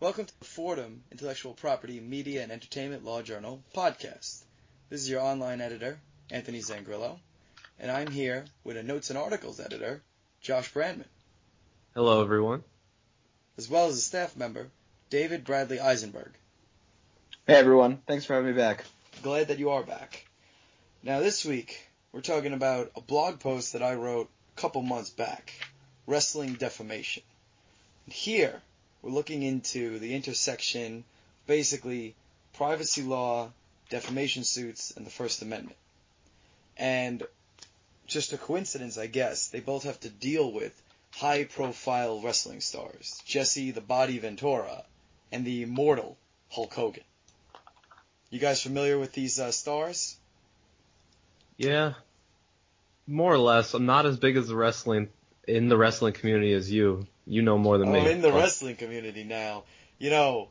[0.00, 4.42] Welcome to the Fordham Intellectual Property Media and Entertainment Law Journal podcast.
[4.90, 5.98] This is your online editor,
[6.30, 7.18] Anthony Zangrillo,
[7.80, 10.02] and I'm here with a notes and articles editor,
[10.40, 11.06] Josh Brandman,
[11.94, 12.62] Hello, everyone.
[13.56, 14.68] as well as a staff member,
[15.10, 16.32] David Bradley Eisenberg.
[17.46, 18.84] Hey everyone, thanks for having me back.
[19.22, 20.26] Glad that you are back.
[21.02, 25.10] Now, this week, we're talking about a blog post that I wrote a couple months
[25.10, 25.52] back
[26.06, 27.22] Wrestling Defamation.
[28.04, 28.60] And here,
[29.02, 31.04] we're looking into the intersection,
[31.46, 32.14] basically,
[32.54, 33.50] privacy law,
[33.90, 35.78] defamation suits, and the First Amendment.
[36.76, 37.22] And
[38.06, 40.80] just a coincidence, I guess, they both have to deal with
[41.14, 44.84] high profile wrestling stars Jesse the Body Ventura
[45.32, 46.16] and the immortal
[46.50, 47.02] Hulk Hogan.
[48.30, 50.16] You guys familiar with these uh, stars?
[51.56, 51.94] Yeah,
[53.06, 53.72] more or less.
[53.72, 55.08] I'm not as big as the wrestling
[55.46, 57.06] in the wrestling community as you.
[57.26, 58.10] You know more than Oh, me.
[58.10, 59.64] in the but- wrestling community now.
[59.98, 60.48] You know,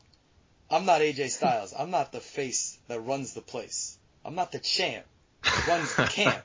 [0.70, 1.72] I'm not AJ Styles.
[1.78, 3.96] I'm not the face that runs the place.
[4.24, 5.06] I'm not the champ
[5.44, 6.42] that runs the camp.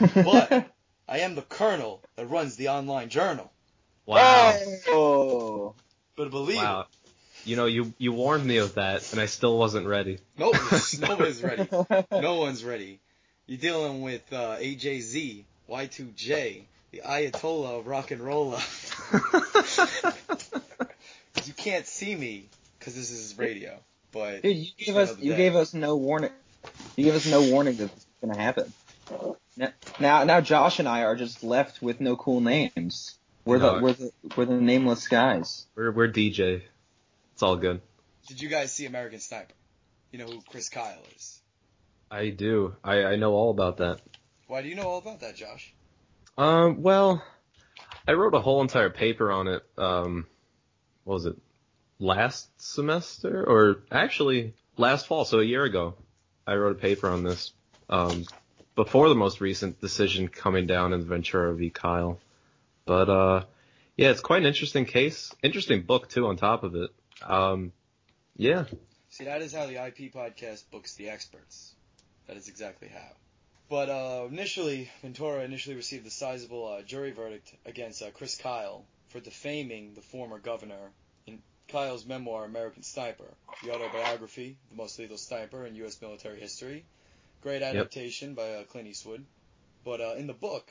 [0.14, 0.70] But
[1.08, 3.50] I am the colonel that runs the online journal.
[4.06, 4.54] Wow.
[4.88, 5.74] Oh,
[6.16, 6.86] But believe Wow.
[7.44, 10.12] You know, you you warned me of that, and I still wasn't ready.
[10.14, 11.68] it, nobody's, nobody's ready.
[12.12, 13.00] No one's ready.
[13.46, 18.54] You're dealing with uh, AJZ, Y2J, the Ayatollah of rock and roll.
[21.64, 23.78] you can't see me because this is radio,
[24.12, 25.36] but Dude, you gave us you day.
[25.36, 26.30] gave us no warning.
[26.96, 28.72] You gave us no warning that this is gonna happen.
[29.60, 33.16] N- Now now Josh and I are just left with no cool names.
[33.44, 35.66] We're the we're the we're the nameless guys.
[35.74, 36.62] We're we're DJ.
[37.34, 37.80] It's all good.
[38.28, 39.54] Did you guys see American Sniper?
[40.10, 41.40] You know who Chris Kyle is.
[42.10, 42.76] I do.
[42.84, 44.00] I I know all about that.
[44.46, 45.72] Why do you know all about that, Josh?
[46.36, 46.82] Um.
[46.82, 47.22] Well,
[48.06, 49.62] I wrote a whole entire paper on it.
[49.76, 50.26] Um.
[51.04, 51.36] What was it?
[52.02, 55.94] Last semester, or actually last fall, so a year ago,
[56.44, 57.52] I wrote a paper on this.
[57.88, 58.26] Um.
[58.74, 61.68] Before the most recent decision coming down in Ventura v.
[61.70, 62.18] Kyle.
[62.86, 63.44] But uh,
[63.96, 65.30] yeah, it's quite an interesting case.
[65.42, 66.26] Interesting book too.
[66.26, 66.90] On top of it.
[67.22, 67.72] Um.
[68.36, 68.64] Yeah.
[69.10, 71.74] See, that is how the IP podcast books the experts.
[72.26, 73.12] That is exactly how.
[73.68, 78.84] But uh, initially, Ventura initially received a sizable uh, jury verdict against uh, Chris Kyle
[79.10, 80.90] for defaming the former governor
[81.72, 83.24] in Kyle's memoir, American Sniper,
[83.64, 86.00] the autobiography, the most lethal sniper in U.S.
[86.00, 86.84] military history.
[87.42, 89.24] Great adaptation by uh, Clint Eastwood.
[89.84, 90.70] But uh, in the book,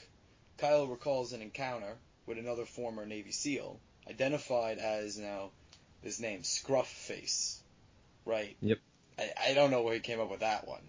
[0.57, 1.95] Kyle recalls an encounter
[2.25, 3.79] with another former Navy SEAL,
[4.09, 5.49] identified as now
[6.01, 7.59] his name, Scruff Face.
[8.25, 8.55] Right.
[8.61, 8.77] Yep.
[9.19, 10.81] I, I don't know where he came up with that one.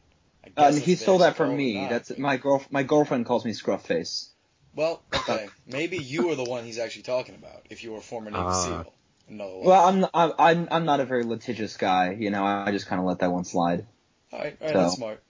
[0.44, 1.74] I Uh, guess he stole that from me.
[1.74, 2.62] not, That's but- my girl.
[2.70, 4.28] My girlfriend calls me Scruff Face.
[4.74, 5.48] Well, okay.
[5.66, 7.66] Maybe you are the one he's actually talking about.
[7.68, 8.62] If you were a former Navy Ah.
[8.82, 8.94] SEAL.
[9.32, 9.64] Another one.
[9.64, 12.12] Well, I'm I'm I'm, I'm not a very litigious guy.
[12.18, 13.86] You know, I just kind of let that one slide.
[14.32, 15.22] All right, all right, So- that's smart.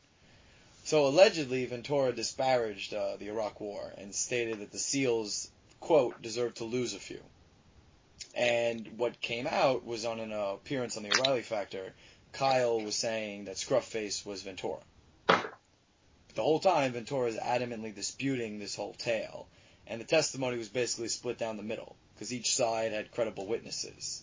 [0.85, 5.49] So allegedly, Ventura disparaged uh, the Iraq War and stated that the SEALs,
[5.79, 7.21] quote, deserved to lose a few.
[8.35, 11.93] And what came out was on an uh, appearance on the O'Reilly Factor,
[12.33, 14.81] Kyle was saying that Scruffface was Ventura.
[15.29, 15.53] But
[16.35, 19.47] The whole time, Ventura is adamantly disputing this whole tale,
[19.87, 24.23] and the testimony was basically split down the middle because each side had credible witnesses.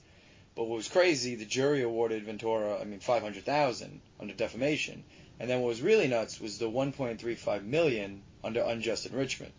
[0.56, 5.04] But what was crazy, the jury awarded Ventura, I mean, five hundred thousand under defamation,
[5.38, 9.06] and then what was really nuts was the one point three five million under unjust
[9.06, 9.52] enrichment.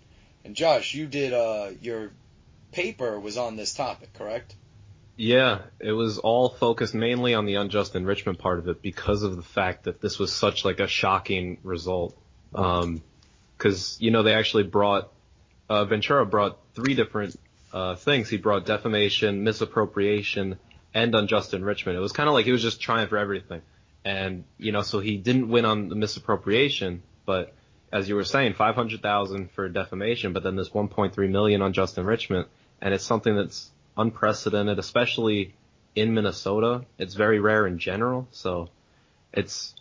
[0.42, 2.12] And Josh, you did uh, your
[2.72, 4.54] paper was on this topic, correct?
[5.18, 9.36] Yeah, it was all focused mainly on the unjust enrichment part of it because of
[9.36, 12.16] the fact that this was such like a shocking result.
[12.54, 13.02] Um
[13.58, 15.12] 'cause you know they actually brought
[15.68, 17.38] uh, Ventura brought three different
[17.72, 18.28] uh, things.
[18.28, 20.58] He brought defamation, misappropriation,
[20.94, 21.96] and unjust enrichment.
[21.96, 23.62] It was kind of like he was just trying for everything.
[24.04, 27.54] And you know, so he didn't win on the misappropriation, but
[27.92, 32.48] as you were saying, 500,000 for defamation, but then this 1.3 million unjust enrichment,
[32.80, 35.54] and it's something that's unprecedented, especially
[35.94, 36.84] in Minnesota.
[36.98, 38.68] It's very rare in general, so
[39.32, 39.74] it's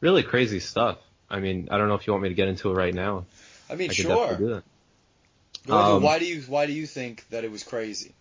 [0.00, 0.98] really crazy stuff.
[1.28, 3.26] I mean, I don't know if you want me to get into it right now.
[3.68, 4.08] I mean, I sure.
[4.08, 4.54] definitely do that.
[4.54, 8.12] Go ahead, Um, why do you why do you think that it was crazy?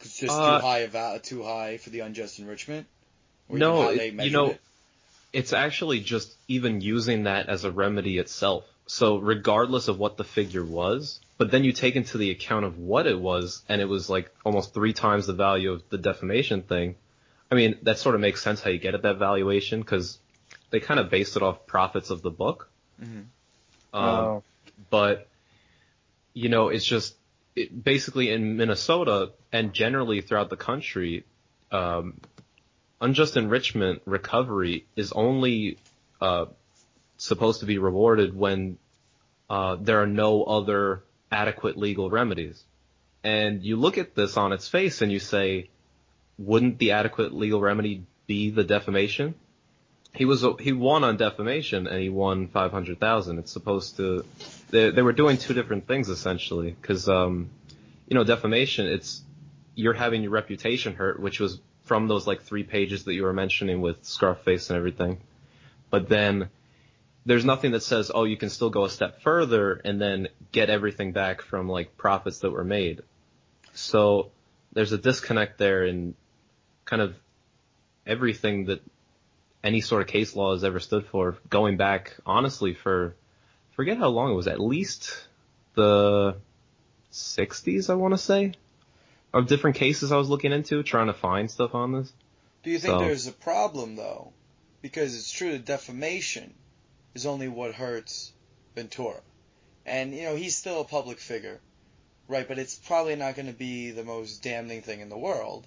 [0.00, 2.86] It's just Uh, too high a val- too high for the unjust enrichment.
[3.48, 4.60] Or No, how it- you know, it?
[5.32, 8.64] It's actually just even using that as a remedy itself.
[8.86, 12.78] So regardless of what the figure was, but then you take into the account of
[12.78, 16.62] what it was, and it was like almost three times the value of the defamation
[16.62, 16.96] thing.
[17.50, 20.18] I mean, that sort of makes sense how you get at that valuation because
[20.70, 22.68] they kind of based it off profits of the book.
[23.00, 23.24] Mhm.
[23.92, 24.42] Um, Oh.
[24.90, 25.28] but
[26.34, 27.14] you know, it's just
[27.56, 31.24] it, basically in Minnesota and generally throughout the country,
[31.72, 32.20] um,
[33.00, 35.78] unjust enrichment recovery is only
[36.20, 36.46] uh,
[37.16, 38.78] supposed to be rewarded when
[39.48, 42.62] uh, there are no other adequate legal remedies.
[43.22, 45.68] And you look at this on its face and you say,
[46.38, 49.34] wouldn't the adequate legal remedy be the defamation?
[50.14, 53.38] He was he won on defamation and he won five hundred thousand.
[53.38, 54.24] It's supposed to
[54.70, 57.50] they they were doing two different things essentially because um
[58.08, 59.22] you know defamation it's
[59.74, 63.32] you're having your reputation hurt which was from those like three pages that you were
[63.32, 65.18] mentioning with Scarface and everything,
[65.90, 66.48] but then
[67.24, 70.70] there's nothing that says oh you can still go a step further and then get
[70.70, 73.02] everything back from like profits that were made.
[73.74, 74.32] So
[74.72, 76.14] there's a disconnect there in
[76.84, 77.14] kind of
[78.06, 78.80] everything that
[79.62, 83.14] any sort of case law has ever stood for, going back honestly for
[83.72, 85.26] forget how long it was, at least
[85.74, 86.36] the
[87.12, 88.52] 60s, I want to say,
[89.32, 92.12] of different cases I was looking into, trying to find stuff on this.
[92.62, 94.32] Do you think So- there's a problem though?
[94.82, 96.54] Because it's true that defamation
[97.14, 98.32] is only what hurts
[98.74, 99.20] Ventura.
[99.84, 101.60] And you know, he's still a public figure.
[102.28, 105.66] Right, but it's probably not going to be the most damning thing in the world.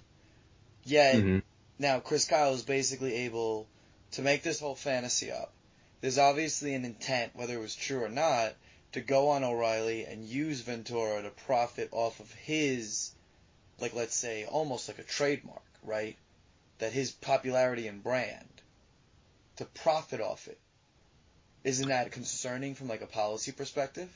[0.84, 1.42] Yet Mhm.
[1.78, 3.66] now Chris Kyle is basically able
[4.14, 5.52] to make this whole fantasy up.
[6.00, 8.54] There's obviously an intent, whether it was true or not,
[8.92, 13.10] to go on O'Reilly and use Ventura to profit off of his,
[13.80, 16.16] like let's say, almost like a trademark, right?
[16.78, 18.48] That his popularity and brand,
[19.56, 20.58] to profit off it.
[21.64, 24.10] Isn't that concerning from like a policy perspective?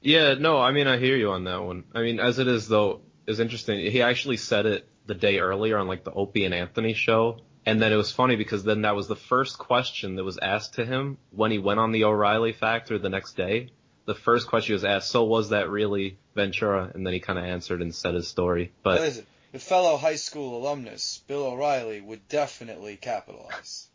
[0.00, 1.84] Yeah, no, I mean, I hear you on that one.
[1.94, 3.90] I mean, as it is though, is interesting.
[3.90, 7.40] He actually said it the day earlier on like the Opie and Anthony show.
[7.68, 10.76] And then it was funny because then that was the first question that was asked
[10.76, 13.68] to him when he went on the O'Reilly factor the next day.
[14.06, 16.90] The first question was asked, so was that really Ventura?
[16.94, 18.72] And then he kind of answered and said his story.
[18.82, 23.88] But Listen, the fellow high school alumnus, Bill O'Reilly, would definitely capitalize.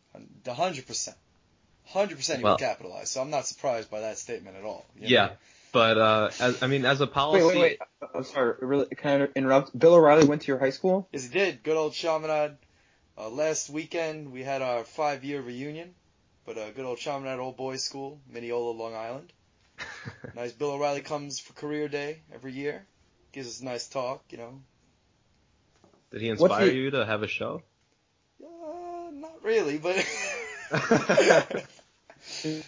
[0.46, 1.16] Hundred percent.
[1.86, 3.10] Hundred percent he Well- would capitalize.
[3.10, 4.86] So I'm not surprised by that statement at all.
[4.94, 5.08] you know?
[5.08, 5.30] yeah,
[5.72, 7.44] but, uh, as, I mean, as a policy.
[7.44, 8.08] Wait, wait, wait.
[8.14, 8.54] I'm sorry.
[8.60, 9.76] Really, can I interrupt?
[9.76, 11.08] Bill O'Reilly went to your high school?
[11.12, 11.64] Yes, he did.
[11.64, 12.56] Good old Chaminade.
[13.16, 15.94] Uh, last weekend we had our five year reunion,
[16.44, 19.32] but uh, good old Chaminade Old Boys School, Mineola, Long Island.
[20.34, 20.52] nice.
[20.52, 22.84] Bill O'Reilly comes for career day every year,
[23.32, 24.24] gives us a nice talk.
[24.30, 24.60] You know,
[26.10, 27.62] Did he inspire the- you to have a show?
[28.42, 29.96] uh, not really, but.
[30.70, 31.66] Have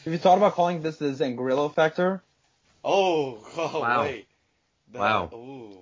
[0.04, 2.22] you thought about calling this the Zangrillo factor?
[2.84, 4.02] oh, oh Wow.
[4.02, 4.28] wait.
[4.92, 5.30] That- Wow.
[5.34, 5.78] Ooh.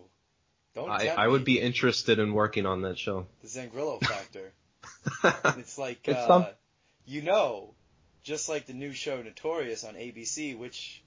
[0.75, 3.27] Don't I, I would be interested in working on that show.
[3.43, 4.53] the Zangrillo factor.
[5.59, 6.47] It's like, It's uh, some-
[7.07, 7.75] you know,
[8.23, 11.03] just like the new show Notorious on ABC, which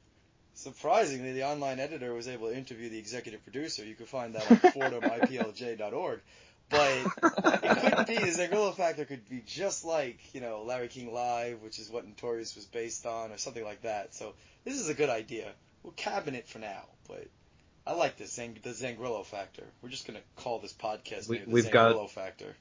[0.53, 3.83] surprisingly the online editor was able to interview the executive producer.
[3.85, 6.21] You can find that on fordhamiplj.org.
[6.69, 11.13] But it could be, the Zangrillo factor could be just like, you know, Larry King
[11.13, 14.13] Live, which is what Notorious was based on, or something like that.
[14.13, 14.33] So
[14.65, 15.51] this is a good idea.
[15.83, 17.25] We'll cabinet for now, but
[17.87, 19.63] I like this, Zang- the Zangrillo factor.
[19.81, 22.55] We're just going to call this podcast We- maybe the we've got- Zangrillo factor.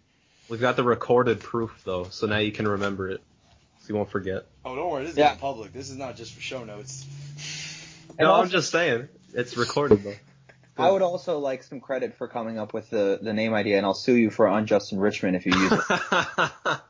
[0.48, 3.20] We've got the recorded proof though, so now you can remember it.
[3.80, 4.46] So you won't forget.
[4.64, 5.02] Oh, don't worry.
[5.02, 5.34] This is Yeah.
[5.34, 5.72] public.
[5.72, 7.04] This is not just for show notes.
[8.10, 9.08] And no, I'm just saying.
[9.34, 10.14] It's recorded though.
[10.78, 13.86] I would also like some credit for coming up with the, the name idea, and
[13.86, 16.80] I'll sue you for unjust enrichment if you use it.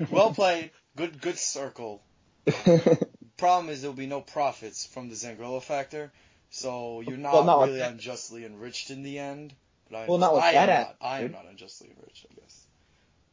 [0.10, 0.70] Well played.
[0.96, 2.02] Good, good circle.
[3.38, 6.10] Problem is, there will be no profits from the Zangrillo factor,
[6.50, 9.54] so you're not Well, not really that- unjustly enriched in the end.
[9.90, 10.96] But I Well, not with I that am attitude.
[11.00, 11.08] not.
[11.08, 12.26] I am not unjustly enriched.
[12.30, 12.66] I guess.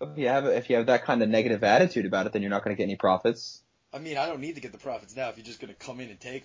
[0.02, 2.50] if you have if you have that kind of negative attitude about it, then you're
[2.52, 3.62] not going to get any profits.
[3.94, 5.80] I mean, I don't need to get the profits now if you're just going to
[5.80, 6.44] come in and take.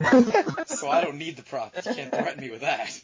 [0.00, 0.24] 'em.
[0.66, 1.86] So I don't need the profits.
[1.86, 3.00] You can't threaten me with that.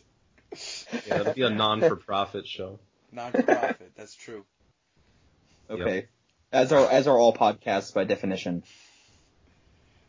[1.07, 2.79] yeah, it'll be a non-for-profit show.
[3.13, 3.93] Non for profit.
[3.97, 4.45] That's true.
[5.71, 6.07] Okay.
[6.53, 8.63] As are as are all podcasts by definition.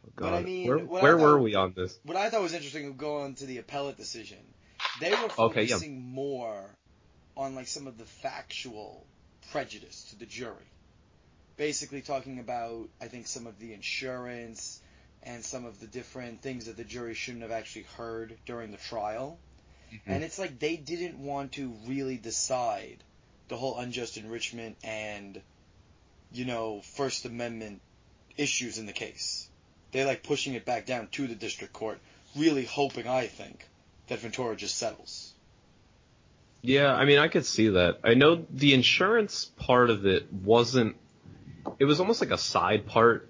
[0.08, 1.98] Oh, But I mean, where, what I where were we on this?
[2.04, 4.38] what I thought was interesting going to the appellate decision,
[5.00, 5.76] they were Okay, yeah.
[5.76, 6.66] focusing more
[7.36, 9.06] on like some of the factual
[9.52, 10.72] prejudice to the jury.
[11.58, 14.82] Basically talking about I think some of the insurance
[15.24, 18.78] and some of the different things that the jury shouldn't have actually heard during the
[18.78, 19.40] trial.
[19.94, 20.12] Mm-hmm.
[20.12, 23.04] And it's like they didn't want to really decide
[23.48, 25.42] the whole unjust enrichment and
[26.32, 27.82] you know, First Amendment
[28.36, 29.47] issues in the case.
[29.92, 32.00] They're like pushing it back down to the district court,
[32.36, 33.68] really hoping, I think,
[34.08, 35.34] that Ventura just settles.
[36.62, 38.00] Yeah, I mean, I could see that.
[38.04, 40.96] I know the insurance part of it wasn't.
[41.80, 43.30] It was almost like a side part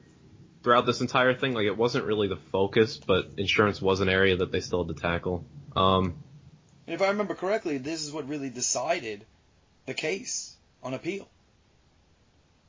[0.64, 1.54] throughout this entire thing.
[1.54, 4.96] Like it wasn't really the focus, but insurance was an area that they still had
[4.96, 5.44] to tackle.
[5.76, 6.16] Um,
[6.88, 9.26] And if I remember correctly, this is what really decided
[9.86, 11.28] the case on appeal,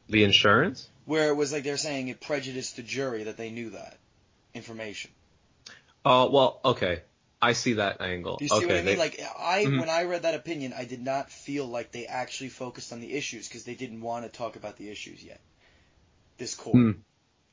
[0.08, 0.88] The insurance?
[1.08, 3.96] Where it was like they're saying it prejudiced the jury that they knew that
[4.52, 5.10] information.
[6.04, 7.00] Oh, well, okay.
[7.40, 8.36] I see that angle.
[8.42, 8.98] You see okay, what I they- mean?
[8.98, 9.80] Like I, Mhm.
[9.80, 13.12] when I read that opinion, I did not feel like they actually focused on the
[13.14, 15.40] issues because they didn't want to talk about the issues yet.
[16.36, 16.76] This court.
[16.76, 16.90] Hmm.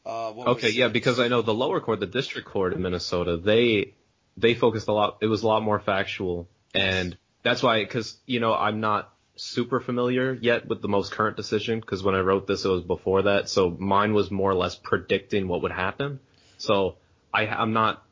[0.06, 3.38] Uh, what Okay, yeah, because I know the lower court, the district court in Minnesota,
[3.38, 3.94] they
[4.38, 5.18] they focused a lot.
[5.22, 9.80] It was a lot more factual, and that's why, because you know, I'm not super
[9.80, 13.24] familiar yet with the most current decision, because when I wrote this, it was before
[13.24, 16.20] that, so mine was more or less predicting what would happen.
[16.58, 16.96] So
[17.34, 18.04] I I'm not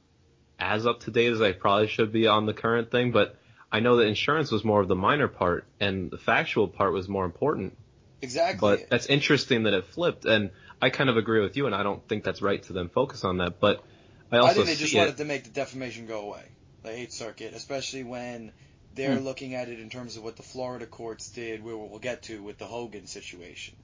[0.60, 3.38] as up to date as I probably should be on the current thing, but
[3.72, 7.10] I know that insurance was more of the minor part, and the factual part was
[7.10, 7.76] more important.
[8.22, 8.60] exactly.
[8.60, 10.52] But that's interesting that it flipped, and
[10.82, 13.24] I kind of agree with you, and I don't think that's right to them focus
[13.24, 13.60] on that.
[13.60, 13.84] But
[14.32, 15.18] I also I think they just wanted it.
[15.18, 16.44] to make the defamation go away,
[16.84, 18.52] the Eighth Circuit, especially when
[18.94, 19.20] they're Hmm.
[19.20, 22.44] looking at it in terms of what the Florida courts did, where we'll get to
[22.44, 23.76] with the Hogan situation.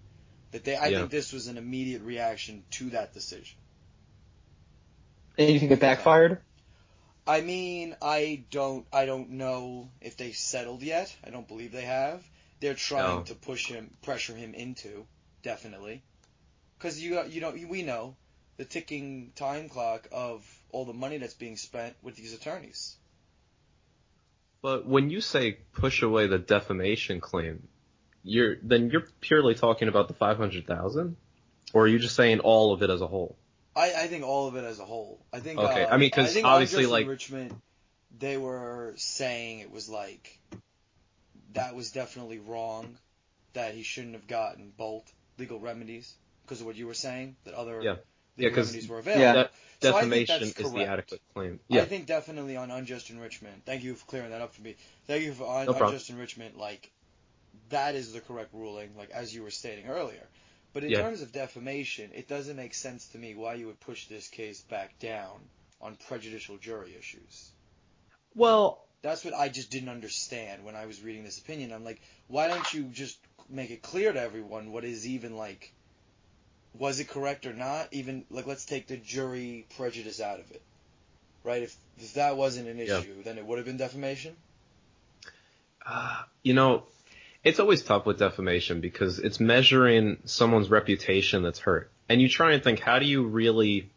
[0.51, 0.91] That they, I Yeah.
[0.91, 3.57] think this was an immediate reaction to that decision.
[5.39, 6.39] And you think it backfired?
[7.27, 11.15] I mean, I don't, I don't know if they settled yet.
[11.23, 12.29] I don't believe they have.
[12.59, 13.25] They're trying No.
[13.25, 15.07] to push him, pressure him into,
[15.41, 16.03] definitely,
[16.79, 18.17] because you, you know, we know
[18.57, 22.98] the ticking time clock of all the money that's being spent with these attorneys.
[24.61, 27.67] But when you say push away the defamation claim,
[28.23, 31.15] you're then you're purely talking about the five hundred thousand,
[31.73, 33.37] or are you just saying all of it as a whole?
[33.75, 35.25] I, I think all of it as a whole.
[35.31, 35.59] I think.
[35.59, 37.53] Okay, uh, I mean, 'cause think obviously, like- enrichment,
[38.17, 40.39] they were saying it was like
[41.53, 42.97] that was definitely wrong,
[43.53, 46.13] that he shouldn't have gotten both legal remedies
[46.43, 47.95] because of what you were saying that other Yeah.
[48.47, 49.21] 'Cause remedies were available.
[49.21, 49.33] Yeah.
[49.33, 51.59] That So defamation is the adequate claim.
[51.67, 51.81] Yeah.
[51.81, 53.63] I think definitely on unjust enrichment.
[53.65, 54.75] Thank you for clearing that up for me.
[55.07, 56.57] Thank you for on No unjust enrichment.
[56.57, 56.91] Like
[57.69, 60.27] that is the correct ruling, like as you were stating earlier.
[60.73, 61.01] But in Yeah.
[61.01, 64.61] terms of defamation, it doesn't make sense to me why you would push this case
[64.61, 65.39] back down
[65.81, 67.51] on prejudicial jury issues.
[68.35, 71.71] well, That's what I just didn't understand when I was reading this opinion.
[71.71, 73.17] I'm like, why don't you just
[73.49, 75.71] make it clear to everyone what is even like
[76.77, 77.87] was it correct or not?
[77.91, 80.61] Even like let's take the jury prejudice out of it.
[81.43, 81.63] Right?
[81.63, 82.99] If if that wasn't an Yeah.
[82.99, 84.35] issue, then it would have been defamation.
[85.85, 86.83] Uh, you know,
[87.43, 91.91] it's always tough with defamation because it's measuring someone's reputation that's hurt.
[92.07, 93.89] And you try and think, how do you really,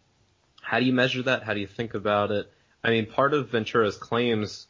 [0.61, 1.43] how do you measure that?
[1.43, 2.51] How do you think about it?
[2.85, 4.67] I mean, part of Ventura's claims,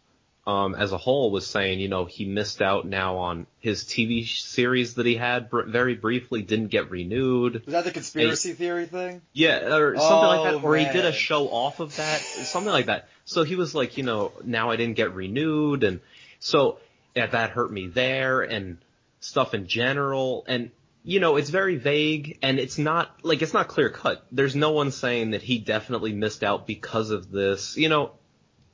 [0.47, 4.27] um, as a whole was saying, you know, he missed out now on his TV
[4.27, 7.65] series that he had br- very briefly, didn't get renewed.
[7.65, 9.23] Was that the conspiracy theory thing?
[9.33, 12.73] Yeah, or something like Oh, that, or he did a show off of that, something
[12.73, 13.09] like that.
[13.25, 16.01] So he was like, you know, now I didn't get renewed, and
[16.41, 16.79] so
[17.15, 18.79] yeah, that hurt me there, and
[19.21, 20.71] stuff in general, and
[21.05, 24.27] you know, it's very vague, and it's not like it's not clear cut.
[24.33, 28.13] There's no one saying that he definitely missed out because of this, you know.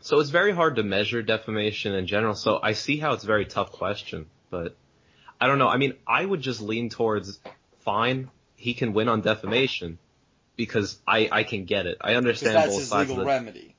[0.00, 2.34] So it's very hard to measure defamation in general.
[2.34, 4.76] So I see how it's a very tough question, but
[5.40, 5.68] I don't know.
[5.68, 7.40] I mean, I would just lean towards
[7.80, 8.30] fine.
[8.56, 9.98] He can win on defamation
[10.56, 11.98] because I, I can get it.
[12.00, 13.74] I understand that's both his sides legal of the remedy.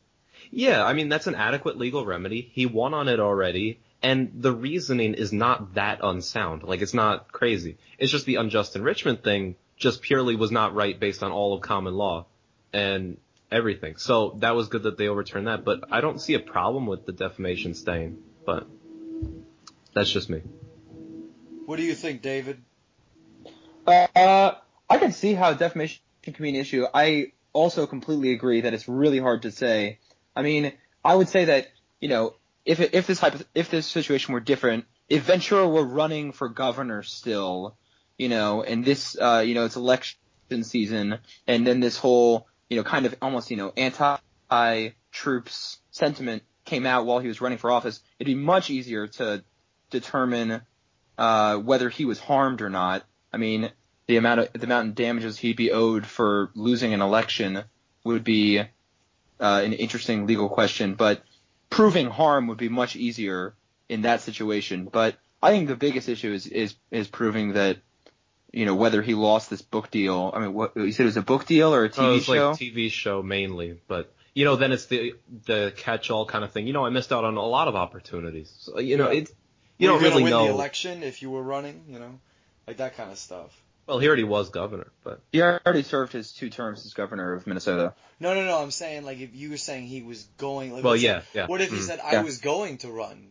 [0.51, 2.49] Yeah, I mean that's an adequate legal remedy.
[2.53, 6.63] He won on it already, and the reasoning is not that unsound.
[6.63, 7.77] Like it's not crazy.
[7.99, 11.61] It's just the unjust enrichment thing just purely was not right based on all of
[11.61, 12.25] common law
[12.73, 13.17] and
[13.51, 13.97] everything.
[13.97, 17.05] So that was good that they overturned that, but I don't see a problem with
[17.05, 18.17] the defamation staying.
[18.45, 18.67] But
[19.93, 20.41] that's just me.
[21.65, 22.63] What do you think, David?
[23.85, 24.53] Uh,
[24.89, 26.85] I can see how defamation can be an issue.
[26.93, 29.99] I also completely agree that it's really hard to say.
[30.35, 31.67] I mean, I would say that
[31.99, 36.31] you know, if if this hypo- if this situation were different, if Ventura were running
[36.31, 37.77] for governor still,
[38.17, 40.17] you know, and this uh, you know it's election
[40.63, 46.43] season, and then this whole you know kind of almost you know anti troops sentiment
[46.65, 49.43] came out while he was running for office, it'd be much easier to
[49.89, 50.61] determine
[51.17, 53.03] uh, whether he was harmed or not.
[53.33, 53.71] I mean,
[54.07, 57.63] the amount of the amount of damages he'd be owed for losing an election
[58.03, 58.63] would be uh,
[59.39, 61.23] an interesting legal question, but
[61.69, 63.55] proving harm would be much easier
[63.87, 64.85] in that situation.
[64.91, 67.77] But I think the biggest issue is is is proving that
[68.51, 70.31] you know whether he lost this book deal.
[70.33, 72.25] I mean, what you said it was a book deal or a TV Oh, it's
[72.25, 72.49] show?
[72.49, 75.13] like TV show mainly, but you know, then it's the
[75.45, 76.67] the catch-all kind of thing.
[76.67, 78.53] You know, I missed out on a lot of opportunities.
[78.59, 79.19] So, you know, Yeah.
[79.21, 79.31] it
[79.77, 80.45] you Were don't gonna really win know.
[80.45, 82.19] the election if you were running, you know,
[82.67, 83.55] like that kind of stuff.
[83.87, 87.47] Well, he already was governor, but he already served his two terms as governor of
[87.47, 87.95] Minnesota.
[88.19, 88.61] No, no, no.
[88.61, 90.73] I'm saying like if you were saying he was going.
[90.73, 91.47] Like, well, let's say- yeah, yeah.
[91.47, 91.81] What if he Mm.
[91.87, 92.21] said I Yeah.
[92.23, 93.29] was going to run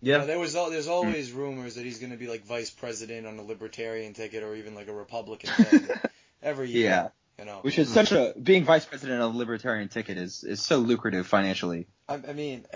[0.00, 0.24] You know, Yeah.
[0.24, 0.92] there was al- there's hmm.
[0.92, 4.54] always rumors that he's going to be like vice president on a libertarian ticket or
[4.54, 5.88] even like a Republican thing
[6.42, 6.90] every year.
[6.90, 7.08] Yeah.
[7.38, 10.60] You know, Which is such a being vice president on a libertarian ticket is is
[10.60, 11.86] so lucrative financially.
[12.08, 12.66] I, I mean,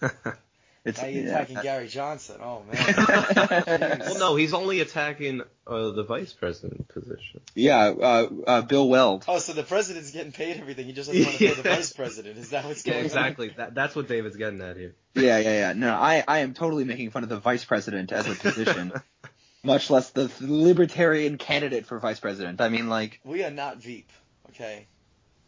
[0.86, 1.30] It's now you're yeah.
[1.30, 2.36] attacking Gary Johnson.
[2.40, 3.98] Oh man.
[4.00, 7.40] well, no, he's only attacking uh, the vice president position.
[7.56, 9.24] yeah, uh, uh, Bill Weld.
[9.26, 10.86] Oh, so the president's getting paid everything.
[10.86, 12.38] He just doesn't want to pay the vice president.
[12.38, 13.06] Is that what's Yeah, going on?
[13.06, 13.48] exactly.
[13.56, 14.94] That, that's what David's getting at here.
[15.14, 15.72] Yeah, yeah, yeah.
[15.72, 18.92] No, I I am totally making fun of the vice president as a position,
[19.64, 22.60] much less the libertarian candidate for vice president.
[22.60, 24.08] I mean, like, We are not Veep.
[24.50, 24.86] Okay.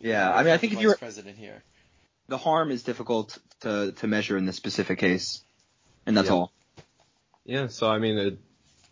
[0.00, 0.32] yeah.
[0.32, 1.62] I mean, I think if you're president here.
[2.28, 5.42] The harm is difficult to to measure in this specific case,
[6.06, 6.34] and that's Yeah.
[6.34, 6.52] all.
[7.44, 8.38] Yeah, so I mean, it,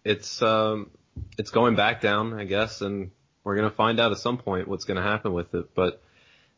[0.04, 0.90] it's um,
[1.38, 3.10] it's going back down, I guess, and
[3.44, 5.74] we're gonna find out at some point what's gonna happen with it.
[5.74, 6.02] But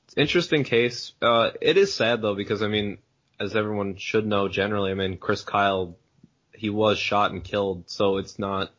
[0.04, 1.12] it's an interesting case.
[1.20, 2.98] Uh, it is sad though because I mean,
[3.40, 5.96] as everyone should know generally, I mean, Chris Kyle,
[6.54, 8.72] he was shot and killed, so it's not.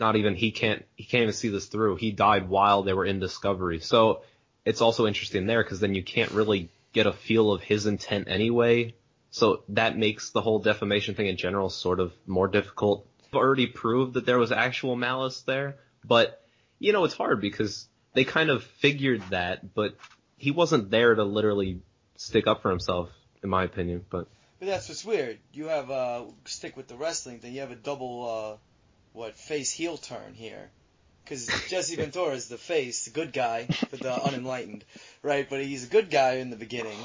[0.00, 1.96] Not even he can't he can't even see this through.
[1.96, 3.80] He died while they were in discovery.
[3.80, 4.22] So
[4.64, 8.28] it's also interesting there because then you can't really get a feel of his intent
[8.28, 8.94] anyway.
[9.30, 13.06] So that makes the whole defamation thing in general sort of more difficult.
[13.26, 16.42] I've already proved that there was actual malice there, but
[16.78, 19.96] you know, it's hard because they kind of figured that, but
[20.36, 21.80] he wasn't there to literally
[22.16, 23.10] stick up for himself,
[23.42, 24.04] in my opinion.
[24.08, 24.28] But
[24.58, 25.38] But that's what's weird.
[25.52, 27.54] You have uh stick with the wrestling thing.
[27.54, 28.56] You have a double uh
[29.12, 30.70] what face heel turn here.
[31.28, 34.84] Because Jesse Ventura is the face, the good guy for the unenlightened,
[35.22, 35.46] right?
[35.48, 36.96] But he's a good guy in the beginning.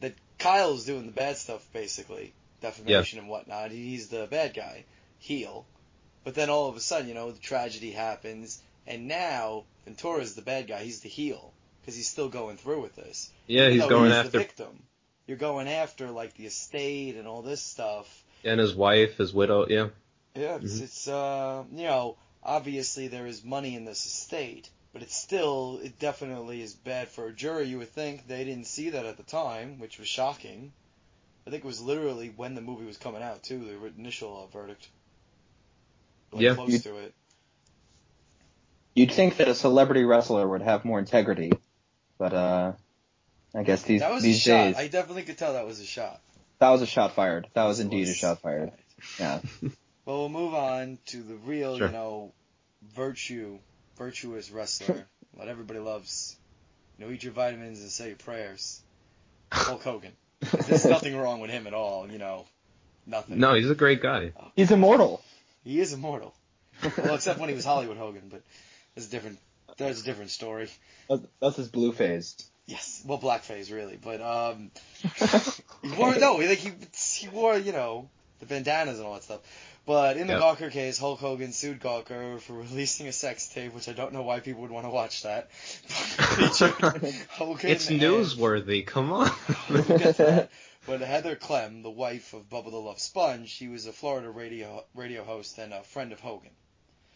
[0.00, 3.70] That Kyle's doing the bad stuff basically, defamation and whatnot.
[3.72, 4.84] He's the bad guy,
[5.18, 5.66] heel.
[6.24, 10.42] But then all of a sudden, you know, the tragedy happens, and now Ventura's the
[10.42, 10.82] bad guy.
[10.82, 11.52] He's the heel
[11.82, 13.30] because he's still going through with this.
[13.46, 14.82] yeah, he's going he's after the victim.
[15.26, 18.24] You're going after like the estate and all this stuff.
[18.42, 19.66] and his wife, his widow.
[19.68, 19.88] Yeah,
[20.34, 20.82] Yeah, it's, Mhm.
[20.82, 22.16] it's uh, you know,
[22.46, 27.26] obviously there is money in this estate, but it's still, it definitely is bad for
[27.26, 27.66] a jury.
[27.66, 30.72] You would think they didn't see that at the time, which was shocking.
[31.46, 34.46] I think it was literally when the movie was coming out too, the initial uh,
[34.56, 34.88] verdict.
[36.32, 36.54] Like, Yeah.
[36.54, 37.14] close You- to it.
[38.94, 41.52] You'd think that a celebrity wrestler would have more integrity,
[42.18, 42.72] but uh,
[43.54, 44.50] I guess these That was a shot.
[44.68, 46.22] days I definitely could tell that was a shot.
[46.60, 47.46] that was a shot fired.
[47.52, 48.70] That was indeed a shot fired.
[48.70, 48.80] Right.
[49.20, 49.40] Yeah.
[50.06, 51.88] Well, we'll move on to the real, Sure.
[51.88, 52.32] you know,
[52.94, 53.58] virtue,
[53.98, 55.06] virtuous wrestler.
[55.38, 56.36] that everybody loves.
[56.98, 58.80] You know, eat your vitamins and say your prayers.
[59.52, 60.12] Hulk Hogan.
[60.40, 62.46] There's nothing wrong with him at all, you know.
[63.06, 63.38] Nothing.
[63.38, 64.32] no, he's a great guy.
[64.56, 65.22] He's immortal.
[65.62, 66.34] He is immortal.
[66.96, 68.42] well, except when he was Hollywood Hogan, but
[68.94, 69.38] that's a different.
[69.76, 70.68] That's a different story.
[71.08, 72.34] That's, that's his blue phase.
[72.66, 74.70] Yes, well, black phase really, but um,
[75.82, 78.08] he wore no, like he he wore you know
[78.40, 79.40] the bandanas and all that stuff.
[79.86, 80.42] But in the Yep.
[80.42, 84.22] Gawker case, Hulk Hogan sued Gawker for releasing a sex tape, which I don't know
[84.22, 85.48] why people would want to watch that.
[87.62, 88.86] It's newsworthy.
[88.86, 89.30] Come on.
[89.70, 90.50] We'll get to that.
[90.86, 94.84] But Heather Clem, the wife of Bubba the Love Sponge, she was a Florida radio
[94.94, 96.50] radio host and a friend of Hogan.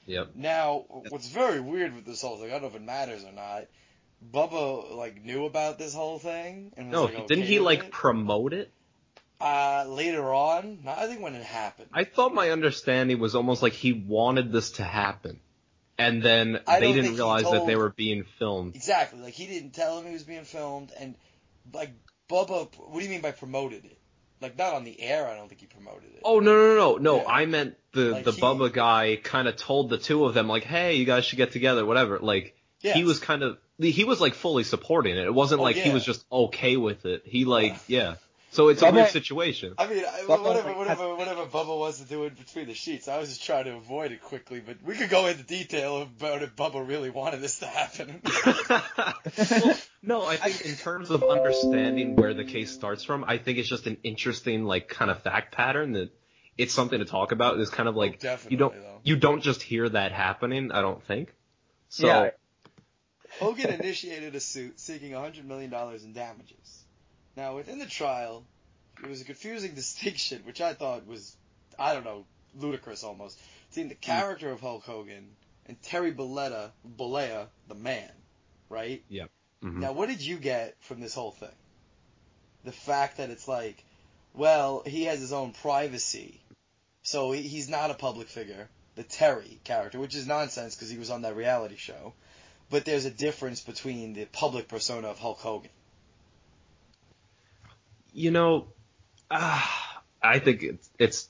[0.07, 0.31] yep.
[0.35, 3.33] Now, what's very weird with this whole thing, I don't know if it matters or
[3.33, 3.67] not.
[4.33, 7.91] Bubba like knew about this whole thing and was No, like, didn't he like it.
[7.93, 8.73] promote it?
[9.40, 11.88] Uh, later on, I think when it happened.
[11.92, 15.40] I thought my understanding was almost like he wanted this to happen.
[15.96, 18.74] And then I they didn't realize that they were being filmed.
[18.74, 21.14] exactly, like he didn't tell him he was being filmed, and
[21.74, 21.90] like
[22.31, 23.98] Bubba, what do you mean by promoted it?
[24.40, 26.22] Like not on the air, I don't think he promoted it.
[26.24, 27.16] Oh no no no no!
[27.16, 27.29] Yeah.
[27.29, 30.48] I meant the Like the he- Bubba guy kind of told the two of them
[30.48, 32.18] like, "Hey, you guys should get together." Whatever.
[32.18, 32.94] Like yeah.
[32.94, 35.24] he was kind of he was like fully supporting it.
[35.24, 37.22] It wasn't Oh, like he was just okay with it.
[37.26, 38.14] He like yeah.
[38.53, 39.75] So it's a Bubba- weird situation.
[39.79, 43.07] I mean, I, whatever, like, whatever, whatever Bubba wants to do in between the sheets,
[43.07, 44.61] I was just trying to avoid it quickly.
[44.61, 48.21] But we could go into detail about if Bubba really wanted this to happen.
[49.63, 53.59] Well, no, I think in terms of understanding where the case starts from, I think
[53.59, 56.11] it's just an interesting like kind of fact pattern that
[56.57, 57.59] it's something to talk about.
[57.59, 59.01] It's kind of oh, like Definitely, you don't though.
[59.05, 60.73] you don't just hear that happening.
[60.73, 61.35] I don't think.
[61.89, 62.31] So Yeah.
[63.39, 66.80] Hogan initiated a suit seeking $100 million in damages.
[67.37, 68.45] Now, within the trial,
[69.03, 71.37] it was a confusing distinction, which I thought was,
[71.79, 72.25] I don't know,
[72.59, 73.38] ludicrous almost,
[73.69, 75.29] between the character of Hulk Hogan
[75.66, 78.11] and Terry Bolletta, Bollea, the man,
[78.69, 79.03] right?
[79.62, 79.77] mhm.
[79.77, 81.49] Now, what did you get from this whole thing?
[82.64, 83.83] The fact that it's like,
[84.35, 86.40] well, he has his own privacy,
[87.03, 88.69] so he's not a public figure.
[88.97, 92.12] The Terry character, which is nonsense because he was on that reality show,
[92.69, 95.71] but there's a difference between the public persona of Hulk Hogan.
[98.12, 98.66] You know,
[99.31, 101.29] ah, I think it's it's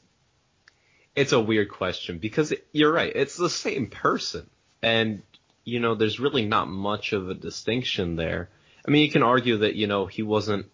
[1.14, 3.12] it's a weird question because it, you're right.
[3.14, 4.48] It's the same person,
[4.82, 5.22] and
[5.64, 8.48] you know, there's really not much of a distinction there.
[8.86, 10.66] I mean, you can argue that you know he wasn't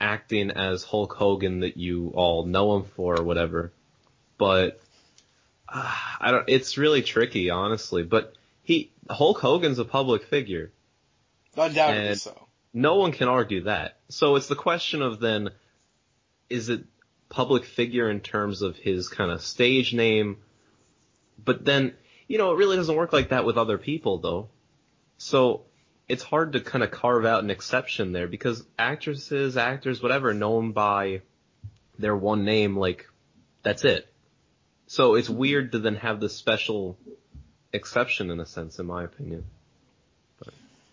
[0.00, 3.72] acting as Hulk Hogan that you all know him for or whatever,
[4.36, 4.80] but
[5.68, 6.48] uh, I don't.
[6.48, 8.02] It's really tricky, honestly.
[8.02, 10.70] But he Hulk Hogan's a public figure.
[11.56, 12.47] Undoubtedly And- so.
[12.78, 13.98] No one can argue that.
[14.08, 15.50] So it's the question of then,
[16.48, 16.84] is it
[17.28, 20.36] public figure in terms of his kind of stage name?
[21.44, 21.94] But then,
[22.28, 24.50] you know, it really doesn't work like that with other people though.
[25.16, 25.64] So
[26.08, 30.70] it's hard to kind of carve out an exception there because actresses, actors, whatever, known
[30.70, 31.22] by
[31.98, 33.08] their one name, like,
[33.64, 34.06] that's it.
[34.86, 36.96] So it's weird to then have this special
[37.72, 39.46] exception in a sense, in my opinion.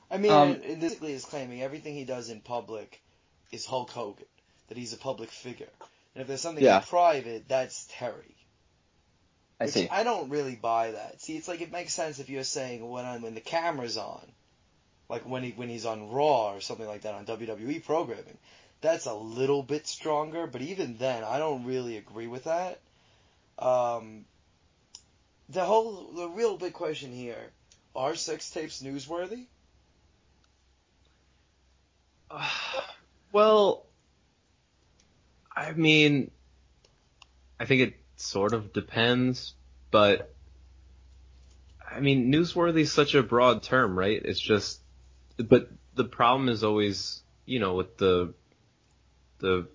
[0.10, 3.02] I mean, Um, it, it basically is claiming everything he does in public
[3.52, 4.26] is Hulk Hogan,
[4.68, 5.70] that he's a public figure.
[6.14, 6.78] And if there's something Yeah.
[6.78, 8.36] in private, that's Terry.
[9.60, 9.88] I see.
[9.90, 11.22] I don't really buy that.
[11.22, 14.22] See, it's like it makes sense if you're saying when I'm, when the camera's on,
[15.08, 18.38] like when he when he's on Raw or something like that on WWE programming.
[18.82, 22.80] That's a little bit stronger, but even then, I don't really agree with that.
[23.58, 24.26] Um,
[25.50, 27.52] the whole the real big question here:
[27.96, 29.46] Are sex tapes newsworthy?
[33.32, 33.86] Well,
[35.54, 36.32] I mean,
[37.60, 39.56] I think it sort of depends,
[39.92, 40.34] but
[41.90, 44.22] I mean, newsworthy is such a broad term, right?
[44.24, 44.80] It's just,
[45.38, 48.34] but the problem is always, you know, with the,
[49.40, 49.68] the,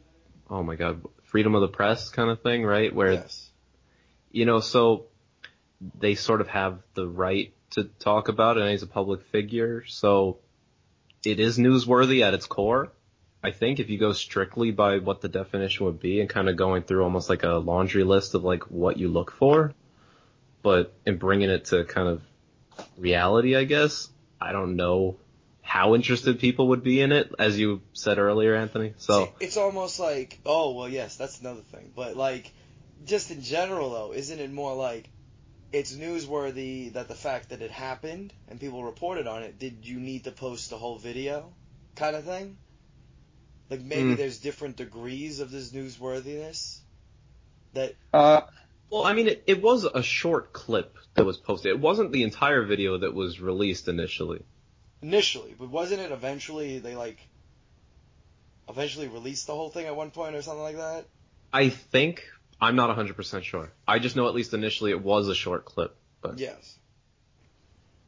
[0.49, 2.95] oh my god, freedom of the press kind of thing, right?
[2.95, 3.51] Where, yes.
[4.31, 5.07] you know, so
[5.99, 9.85] they sort of have the right to talk about it and he's a public figure,
[9.87, 10.39] so
[11.25, 12.93] it is newsworthy at its core.
[13.43, 16.57] I think if you go strictly by what the definition would be and kind of
[16.57, 19.73] going through almost like a laundry list of like what you look for,
[20.63, 22.23] but in bringing it to kind of
[22.99, 24.09] reality, I guess,
[24.41, 25.17] I don't know
[25.63, 28.95] how interested people would be in it, as you said earlier, Anthony.
[28.99, 31.93] So, See, it's almost like, oh well, yes, that's another thing.
[31.95, 32.51] But like,
[33.07, 35.09] just in general though, isn't it more like
[35.73, 39.59] it's newsworthy that the fact that it happened and people reported on it?
[39.59, 41.57] Did you need to post the whole video,
[41.97, 42.59] kind of thing?
[43.71, 44.17] Like maybe Mm.
[44.17, 46.81] there's different degrees of this newsworthiness.
[47.73, 48.43] That Uh,
[48.91, 51.71] well, I mean, it, it was a short clip that was posted.
[51.73, 54.45] It wasn't the entire video that was released initially.
[55.03, 57.29] initially, but wasn't it eventually they like
[58.69, 61.07] eventually released the whole thing at one point or something like that?
[61.53, 62.25] I think
[62.61, 63.73] I'm not 100% sure.
[63.89, 65.97] I just know at least initially it was a short clip.
[66.21, 66.77] But Yes.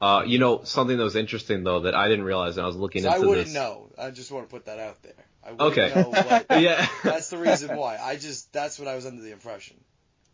[0.01, 2.77] uh, you know something that was interesting though that I didn't realize and I was
[2.77, 3.55] looking So I wouldn't this.
[3.55, 3.91] know.
[3.99, 5.15] I just want to put that out there.
[5.45, 5.95] I wouldn't Okay.
[5.95, 6.47] know what.
[6.61, 6.87] Yeah.
[7.03, 7.97] That's the reason why.
[7.97, 9.77] I just that's what I was under the impression.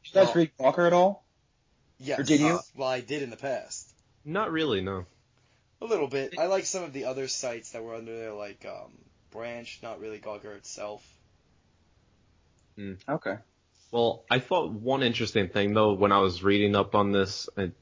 [0.05, 1.25] did you guys read Gawker at all?
[2.01, 2.19] Yes.
[2.19, 2.49] Or did you?
[2.57, 3.93] Uh, well, I did in the past.
[4.25, 5.07] Not really, no.
[5.81, 6.35] A little bit.
[6.39, 8.91] I like some of the other sites that were under there, like um,
[9.31, 11.05] Branch, not really Gawker itself.
[13.09, 13.37] Okay.
[13.91, 17.73] Well, I thought one interesting thing though when I was reading up on this, it,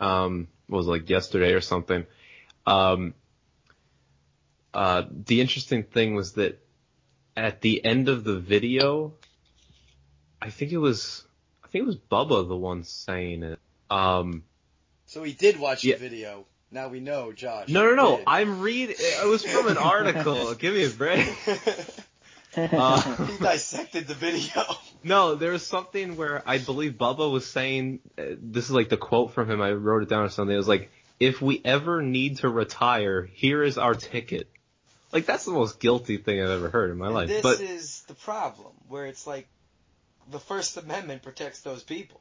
[0.00, 2.06] um, was like yesterday or something.
[2.66, 3.14] Um,
[4.74, 6.58] uh, the interesting thing was that
[7.36, 9.14] at the end of the video,
[10.40, 11.24] I think it was,
[11.64, 13.58] I think it was Bubba the one saying it.
[13.90, 14.44] Um,
[15.06, 15.96] So he did watch Yeah.
[15.96, 16.46] the video.
[16.70, 17.68] Now we know, Josh.
[17.68, 18.16] no, no, no.
[18.16, 18.24] did.
[18.26, 18.96] I'm reading.
[18.98, 20.54] It was from an article.
[20.58, 21.26] Give me a break.
[22.56, 24.62] Uh, he dissected the video.
[25.04, 28.96] No, there was something where I believe Bubba was saying, uh, this is like the
[28.96, 32.00] quote from him, I wrote it down or something, it was like, if we ever
[32.02, 34.48] need to retire, here is our ticket.
[35.10, 37.28] Like, that's the most guilty thing I've ever heard in my And life.
[37.28, 39.48] this But, is the problem, where it's like
[40.30, 42.20] the First Amendment protects those people.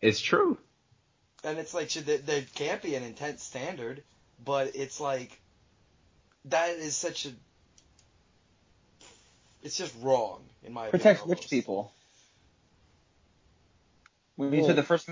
[0.00, 0.58] it's true.
[1.44, 4.02] And it's like, should there, there can't be an intent standard,
[4.44, 5.40] but it's like,
[6.46, 7.30] that is such a,
[9.62, 11.28] it's just wrong, in my Protects opinion.
[11.30, 11.50] which almost.
[11.50, 11.92] people?
[14.38, 15.08] You Well- said the First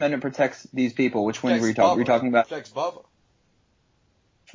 [0.00, 2.48] Amendment protects these people, which one were you, Protects talk, were you talking about?
[2.48, 3.04] Protects Bubba.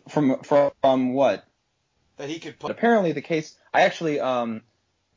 [0.10, 0.41] From
[0.82, 1.45] from what?
[2.17, 4.62] That he could put, apparently the case, I actually, um,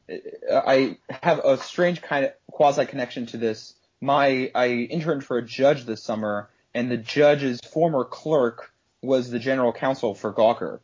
[0.09, 3.75] I have a strange kind of quasi connection to this.
[4.01, 9.39] My, I interned for a judge this summer, and the judge's former clerk was the
[9.41, 10.79] general counsel for Gawker.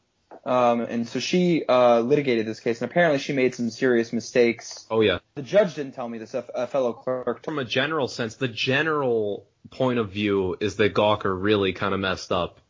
[0.45, 4.87] Um, and so she, uh, litigated this case, and apparently she made some serious mistakes.
[4.91, 5.19] Oh yeah.
[5.35, 7.45] The judge didn't tell me this, a, a fellow clerk.
[7.45, 12.01] From a general sense, the general point of view is that Gawker really kind of
[12.01, 12.61] messed up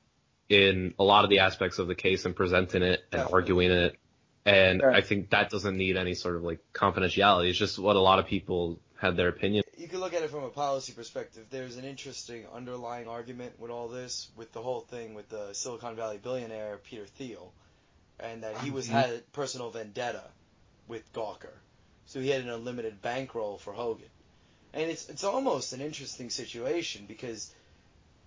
[0.48, 3.34] in a lot of the aspects of the case and presenting it and Definitely.
[3.34, 3.96] arguing it.
[4.46, 4.96] And Right.
[4.96, 7.50] I think that doesn't need any sort of like confidentiality.
[7.50, 9.64] It's just what a lot of people had their opinion.
[9.76, 11.46] You could look at it from a policy perspective.
[11.50, 15.94] There's an interesting underlying argument with all this, with the whole thing with the Silicon
[15.94, 17.52] Valley billionaire Peter Thiel,
[18.18, 18.92] and that he was Mhm.
[18.92, 20.24] had a personal vendetta
[20.88, 21.54] with Gawker,
[22.06, 24.10] so he had an unlimited bankroll for Hogan,
[24.72, 27.52] and it's it's almost an interesting situation because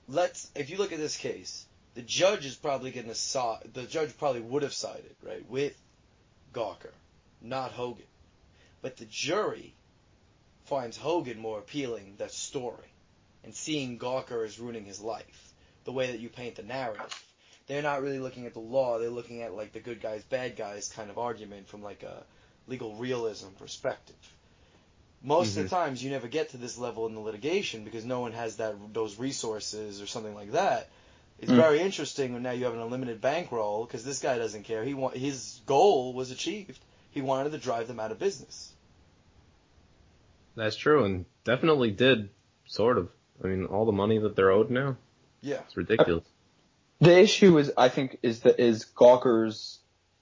[0.08, 3.72] let's if you look at this case, the judge is probably going to side.
[3.74, 5.76] The judge probably would have sided right with
[6.54, 6.94] Gawker,
[7.42, 8.08] not Hogan,
[8.82, 9.74] but the jury
[10.72, 12.88] finds Hogan more appealing, that story,
[13.44, 15.54] and seeing Gawker as ruining his life,
[15.84, 17.14] the way that you paint the narrative.
[17.68, 20.56] They're not really looking at the law, they're looking at like the good guys, bad
[20.56, 22.24] guys kind of argument from like a
[22.68, 24.16] legal realism perspective.
[25.22, 28.22] Most of the times you never get to this level in the litigation because no
[28.22, 30.88] one has that those resources or something like that.
[31.38, 31.58] It's Mm.
[31.58, 34.86] very interesting when now you have an unlimited bankroll because this guy doesn't care.
[34.86, 36.80] He wa- his goal was achieved.
[37.12, 38.72] He wanted to drive them out of business.
[40.56, 42.30] That's true, and definitely did
[42.66, 43.10] sort of.
[43.44, 44.98] I mean, all the money that they're owed now,
[45.42, 45.62] Yeah.
[45.66, 46.26] it's ridiculous.
[47.00, 49.80] The issue is, I think, is the is Gawker's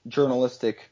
[0.07, 0.91] journalistic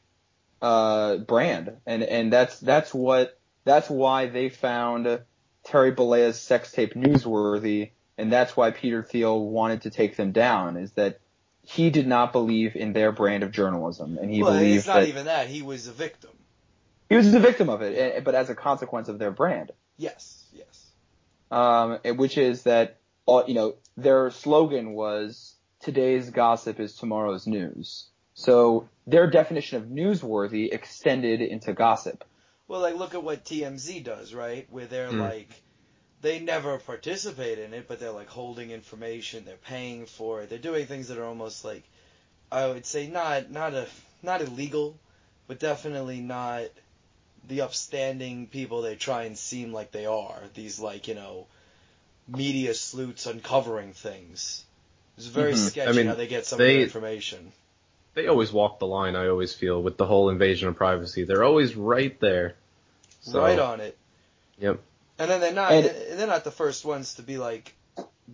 [0.60, 5.20] uh, brand, and and that's that's what that's why they found
[5.64, 10.76] Terry Bollea's sex tape newsworthy, and that's why Peter Thiel wanted to take them down.
[10.76, 11.20] Is that
[11.62, 15.00] he did not believe in their brand of journalism, and he well, believed it's not
[15.00, 15.48] that even that.
[15.48, 16.30] He was a victim.
[17.08, 19.72] He was the victim of it, eh, but as a consequence of their brand.
[19.96, 20.90] Yes, yes.
[21.50, 28.06] um, which is that all you know their slogan was today's gossip is tomorrow's news.
[28.34, 32.24] So their definition of newsworthy extended into gossip.
[32.68, 34.66] Well, like look at what TMZ does, right?
[34.70, 35.20] Where they're Mm.
[35.20, 35.48] like,
[36.20, 40.58] they never participate in it, but they're like holding information, they're paying for it, they're
[40.58, 41.82] doing things that are almost like,
[42.52, 43.86] I would say not not a
[44.22, 44.98] not illegal,
[45.48, 46.66] but definitely not
[47.48, 50.40] the upstanding people they try and seem like they are.
[50.54, 51.46] These like you know,
[52.28, 54.64] media sleuths uncovering things.
[55.16, 55.68] It's very Mhm.
[55.70, 57.52] sketchy I mean, how they get some of they- their information.
[58.14, 59.14] They always walk the line.
[59.16, 61.22] I always feel with the whole invasion of privacy.
[61.24, 62.56] They're always right there.
[63.20, 63.96] So, right on it.
[64.58, 64.80] Yep.
[65.18, 67.74] And then they're not And- they're not the first ones to be like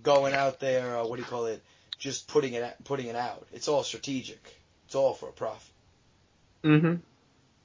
[0.03, 0.99] going out there.
[0.99, 1.63] Uh, what do you call it?
[1.99, 3.47] Just putting it putting it out.
[3.53, 4.43] It's all strategic.
[4.87, 5.73] It's all for a profit.
[6.63, 6.95] Mm-hmm.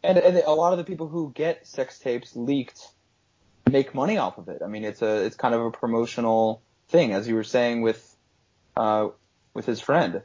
[0.04, 2.88] And, and a lot of the people who get sex tapes leaked
[3.70, 4.62] make money off of it.
[4.64, 8.16] I mean, it's a it's kind of a promotional thing, as you were saying with
[8.78, 9.10] uh,
[9.54, 10.22] with his friend.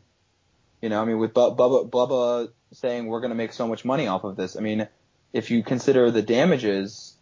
[0.80, 3.84] You know, I mean, with Bu- Bubba, Bubba saying we're going to make so much
[3.84, 4.56] money off of this.
[4.56, 4.86] I mean,
[5.32, 7.16] if you consider the damages,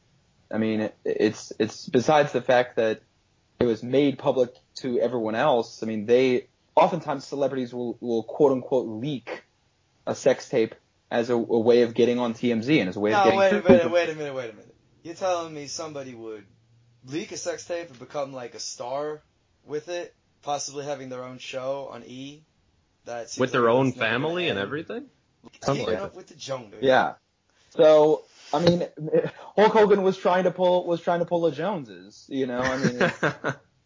[0.51, 3.03] I mean, it's it's besides the fact that
[3.61, 5.83] it was made public to everyone else.
[5.83, 9.45] I mean, they oftentimes celebrities will will quote unquote leak
[10.07, 10.75] a sex tape
[11.13, 13.39] as a, a way of getting on TMZ and as a way of No, getting.
[13.39, 14.75] wait a minute, wait a minute, wait a minute.
[15.03, 16.47] You're telling me somebody would
[17.07, 19.21] leak a sex tape and become like a star
[19.67, 22.45] with it, possibly having their own show on E?
[23.05, 25.07] That With their it's own family and everything.
[25.63, 26.79] Something Keeping like up with the Jonas.
[26.81, 27.15] Yeah.
[27.71, 28.23] So
[28.55, 28.87] I mean,
[29.57, 32.25] Hulk Hogan was trying to pull was trying to pull the Joneses.
[32.29, 33.25] You know, I mean, it's,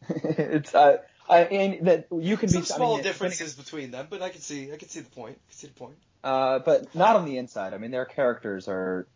[0.39, 4.07] it's uh, I mean that you can Some be small I mean, differences between them,
[4.11, 5.39] but I can see I can see the point.
[5.43, 5.97] I can see the point.
[6.27, 7.73] Uh, but not on the inside.
[7.73, 9.07] I mean, their characters are,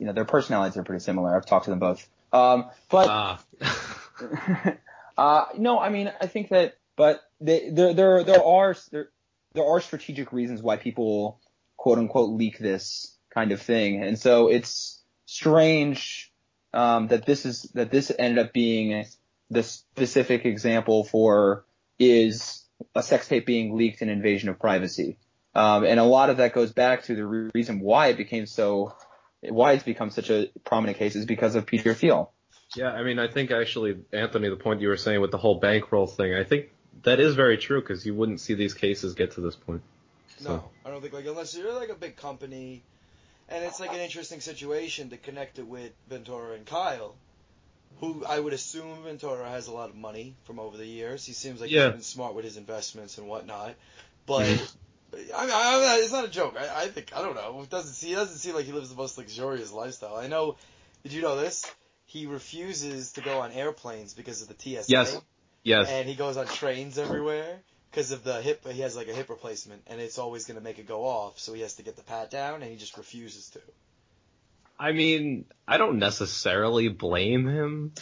[0.00, 1.36] you know, their personalities are pretty similar.
[1.36, 2.08] I've talked to them both.
[2.32, 3.40] Um, but ah.
[5.16, 9.10] uh, no, I mean, I think that, but they, there, there, there are, there,
[9.52, 11.38] there are strategic reasons why people
[11.76, 14.02] quote unquote leak this kind of thing.
[14.02, 16.32] And so it's strange,
[16.74, 19.06] um, that this is, that this ended up being
[19.50, 21.64] the specific example for
[22.00, 22.64] is
[22.96, 25.16] a sex tape being leaked an invasion of privacy.
[25.56, 28.44] Um, and a lot of that goes back to the re- reason why it became
[28.46, 28.94] so,
[29.40, 32.30] why it's become such a prominent case is because of Peter Thiel.
[32.74, 35.58] Yeah, I mean, I think actually, Anthony, the point you were saying with the whole
[35.58, 36.66] bankroll thing, I think
[37.04, 39.82] that is very true because you wouldn't see these cases get to this point.
[40.38, 42.82] So- No, I don't think like unless you're like a big company,
[43.48, 47.14] and it's like an interesting situation to connect it with Ventura and Kyle,
[48.00, 51.24] who I would assume Ventura has a lot of money from over the years.
[51.24, 51.84] He seems like Yeah.
[51.86, 53.74] he's been smart with his investments and whatnot,
[54.26, 54.46] but.
[55.34, 56.56] I mean, I, it's not a joke.
[56.58, 57.60] I, I think I don't know.
[57.62, 58.06] It doesn't.
[58.06, 60.16] He doesn't seem like he lives the most luxurious lifestyle.
[60.16, 60.56] I know.
[61.02, 61.64] Did you know this?
[62.06, 64.90] He refuses to go on airplanes because of the TSA.
[64.90, 65.20] Yes.
[65.62, 65.88] Yes.
[65.90, 67.58] And he goes on trains everywhere
[67.90, 68.66] because of the hip.
[68.68, 71.38] He has like a hip replacement, and it's always going to make it go off.
[71.40, 73.60] So he has to get the pat down, and he just refuses to.
[74.78, 77.92] I mean, I don't necessarily blame him,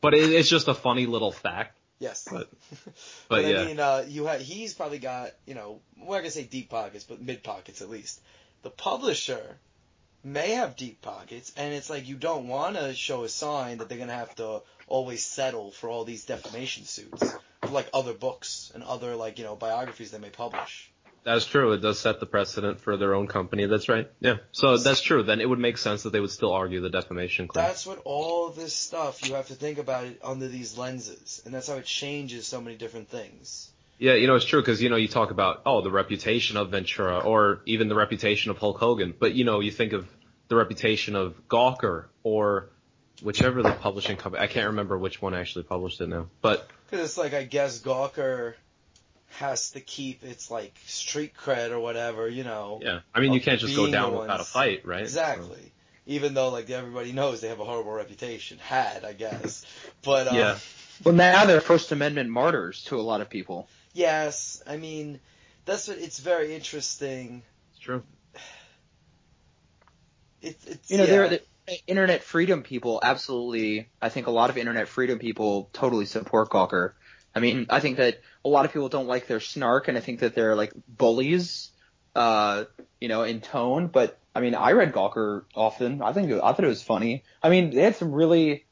[0.00, 1.76] but it, it's just a funny little fact.
[1.98, 2.26] Yes.
[2.30, 2.48] But-
[2.84, 2.92] but,
[3.28, 3.64] but I yeah.
[3.64, 7.04] mean, uh, you ha- he's probably got you know, we're not gonna say deep pockets,
[7.04, 8.20] but mid pockets at least.
[8.62, 9.56] the publisher
[10.24, 13.88] may have deep pockets, and it's like you don't want to show a sign that
[13.88, 17.32] they're gonna have to always settle for all these defamation suits
[17.62, 20.90] for like other books and other like you know biographies they may publish.
[21.26, 21.72] That's true.
[21.72, 23.66] It does set the precedent for their own company.
[23.66, 24.08] That's right.
[24.20, 24.36] Yeah.
[24.52, 25.24] So that's true.
[25.24, 27.66] Then it would make sense that they would still argue the defamation claim.
[27.66, 31.52] That's what all this stuff you have to think about it under these lenses, and
[31.52, 33.72] that's how it changes so many different things.
[33.98, 36.70] Yeah, you know, it's true because, you know, you talk about, oh, the reputation of
[36.70, 39.12] Ventura or even the reputation of Hulk Hogan.
[39.18, 40.06] But, you know, you think of
[40.46, 42.70] the reputation of Gawker or
[43.20, 46.28] whichever the publishing company, I can't remember which one actually published it now.
[46.40, 46.68] But.
[46.88, 48.54] Because it's like, I guess Gawker
[49.28, 52.80] has to keep its, like, street cred or whatever, you know.
[52.82, 53.00] Yeah.
[53.14, 55.02] I mean, you can't just go down without a fight, right?
[55.02, 55.56] Exactly.
[55.56, 55.70] So-
[56.06, 58.58] Even though, like, everybody knows they have a horrible reputation.
[58.58, 59.64] Had, I guess.
[60.04, 60.58] But, um, Yeah.
[61.04, 63.68] Well, now they're First Amendment martyrs to a lot of people.
[63.92, 65.20] yes, I mean,
[65.66, 67.42] that's what, it's very interesting.
[67.72, 68.02] It's true.
[70.42, 71.10] It, it's, You know, yeah.
[71.10, 71.42] they're the
[71.86, 73.00] internet freedom people.
[73.02, 76.92] Absolutely, I think a lot of internet freedom people totally support Gawker.
[77.34, 80.00] I mean, I think that a lot of people don't like their snark, and I
[80.00, 81.70] think that they're like bullies,
[82.14, 82.64] uh,
[83.00, 83.88] you know, in tone.
[83.88, 86.00] But I mean, I read Gawker often.
[86.00, 87.24] I think I thought it was funny.
[87.42, 88.64] I mean, they had some really,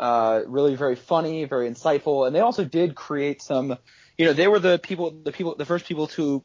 [0.00, 3.78] uh, really very funny, very insightful, and they also did create some.
[4.18, 6.42] You know, they were the people, the people, the first people to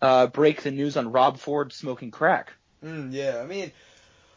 [0.00, 2.52] uh, break the news on Rob Ford smoking crack.
[2.84, 3.72] Mm, yeah, I mean,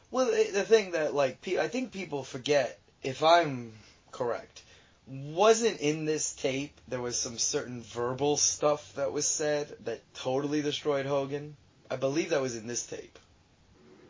[0.10, 3.74] well, the thing that like I think people forget, if I'm
[4.12, 4.64] correct,
[5.08, 10.62] wasn't in this tape there was some certain verbal stuff that was said that totally
[10.62, 11.56] destroyed Hogan.
[11.90, 13.18] I believe that was in this tape,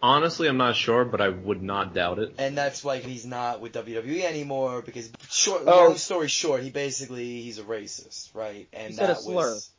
[0.04, 2.34] Honestly, I'm not sure, but I would not doubt it.
[2.40, 4.82] and that's why he's not with WWE anymore.
[4.82, 5.86] Because short, Oh.
[5.88, 8.68] long story short, he basically he's a racist, right?
[8.74, 9.36] And He said a that slur.
[9.36, 9.70] was.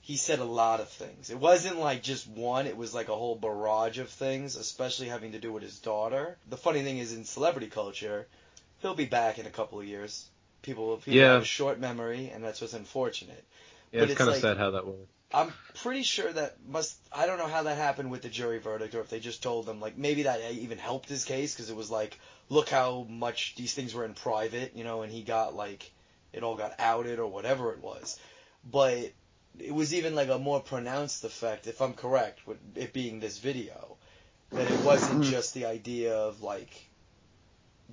[0.00, 1.30] He said a lot of things.
[1.30, 5.32] It wasn't like just one, it was like a whole barrage of things, especially having
[5.32, 6.36] to do with his daughter.
[6.48, 8.28] The funny thing is in celebrity culture,
[8.80, 10.28] he'll be back in a couple of years.
[10.64, 11.34] People, people Yeah.
[11.34, 13.44] have a short memory, and that's what's unfortunate.
[13.92, 15.10] Yeah, But it's, it's kind of like- sad how that works.
[15.32, 16.96] I'm pretty sure that must.
[17.12, 19.66] I don't know how that happened with the jury verdict, or if they just told
[19.66, 23.54] them like maybe that even helped his case because it was like, look how much
[23.56, 25.90] these things were in private, you know, and he got like,
[26.32, 28.16] it all got outed or whatever it was.
[28.70, 29.12] But
[29.58, 33.38] it was even like a more pronounced effect, if I'm correct, with it being this
[33.38, 33.96] video,
[34.52, 35.30] that it wasn't Mhm.
[35.30, 36.70] just the idea of like,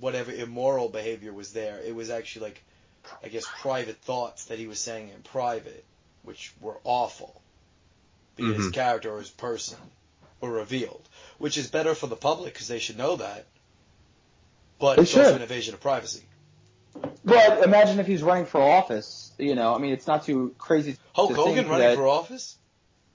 [0.02, 1.78] whatever immoral behavior was there.
[1.78, 2.64] It was actually like,
[3.22, 5.84] I guess, private thoughts that he was saying in private
[6.22, 7.40] which were awful.
[8.36, 8.70] Be it his mm-hmm.
[8.70, 9.78] character or his person,
[10.40, 13.46] were revealed, which is better for the public because they should know that.
[14.80, 16.24] But They it's also an invasion of privacy.
[17.24, 19.32] But imagine if he's running for office.
[19.38, 20.96] You know, I mean, it's not too crazy.
[21.14, 22.56] Hulk to Hogan running that- for office?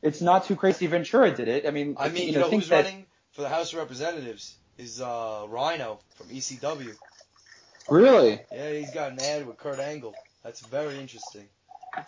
[0.02, 0.86] It's not too crazy.
[0.86, 1.65] Ventura did it.
[1.65, 4.56] I mean, I mean, you, know, know, who's that, running for the House of Representatives
[4.78, 6.96] is uh, Rhyno from ECW.
[7.90, 8.40] Really?
[8.52, 10.13] Yeah, he's got an ad with Kurt Angle.
[10.44, 11.48] That's very interesting.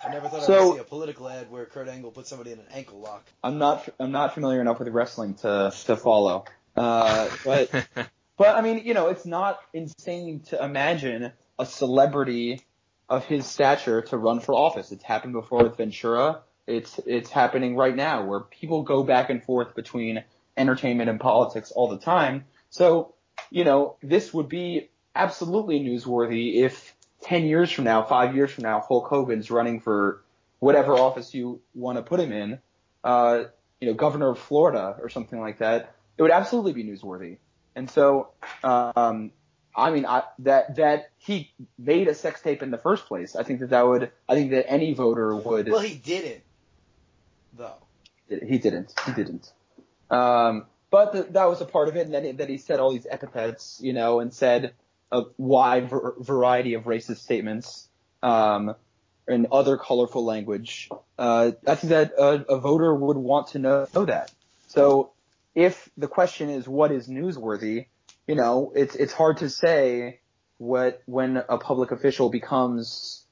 [0.04, 2.66] I never thought I'd see a political ad where Kurt Angle put somebody in an
[2.74, 3.26] ankle lock.
[3.44, 3.90] I'm not.
[4.00, 6.46] I'm not familiar enough with wrestling to to follow.
[6.76, 7.72] Uh, but
[8.38, 12.62] but I mean, you know, it's not insane to imagine a celebrity
[13.10, 14.92] of his stature to run for office.
[14.92, 16.42] It's happened before with Ventura.
[16.68, 20.24] It's it's happening right now where people go back and forth between
[20.56, 22.46] entertainment and politics all the time.
[22.70, 23.16] So,
[23.50, 28.64] you know, this would be absolutely newsworthy if 10 years from now, 5 years from
[28.64, 30.24] now, Hulk Hogan's running for
[30.60, 32.60] whatever office you want to put him in,
[33.04, 33.44] uh,
[33.80, 35.96] you know, governor of Florida or something like that.
[36.18, 37.38] It would absolutely be newsworthy.
[37.76, 38.30] And so,
[38.64, 39.32] um,
[39.76, 43.36] I mean, I, that that he made a sex tape in the first place.
[43.36, 44.12] I think that that would.
[44.28, 45.70] I think that any voter would.
[45.70, 46.42] Well, he didn't,
[47.54, 47.76] though.
[48.28, 48.94] He didn't.
[49.06, 49.52] He didn't.
[50.10, 52.80] Um, but th that was a part of it, and then, he- then he said
[52.80, 54.73] all these epithets, you know, and said
[55.12, 57.88] a wide ver- variety of racist statements,
[58.23, 58.75] um,
[59.28, 60.89] and other colorful language.
[61.17, 64.32] Uh, I think that a, a voter would want to know, know that.
[64.67, 65.12] So,
[65.56, 67.87] if the question is what is newsworthy,
[68.27, 70.19] you know, it's it's hard to say
[70.58, 73.23] what when a public official becomes